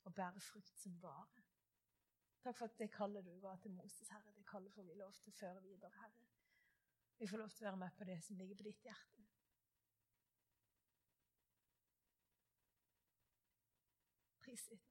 og 0.07 0.15
bære 0.17 0.41
frukt 0.41 0.79
som 0.81 0.95
vare. 1.03 1.43
Takk 2.41 2.57
for 2.57 2.65
at 2.65 2.79
det 2.79 2.89
kallet 2.95 3.25
du 3.27 3.35
ga 3.43 3.53
til 3.61 3.75
Moses, 3.75 4.09
Herre, 4.09 4.33
det 4.33 4.47
kallet 4.49 4.73
får 4.73 4.87
vi 4.87 4.95
lov 4.97 5.13
til 5.19 5.29
å 5.29 5.39
føre 5.43 5.61
videre, 5.61 5.93
Herre. 5.99 6.40
Vi 7.21 7.27
får 7.27 7.37
lov 7.37 7.49
til 7.53 7.61
å 7.61 7.69
være 7.69 7.77
med 7.77 7.91
på 7.93 8.05
det 8.09 8.15
som 8.25 8.37
ligger 8.37 8.57
på 8.57 8.63
ditt 8.65 8.81
hjerte. 8.81 9.25
Pris 14.41 14.63
ditt. 14.71 14.90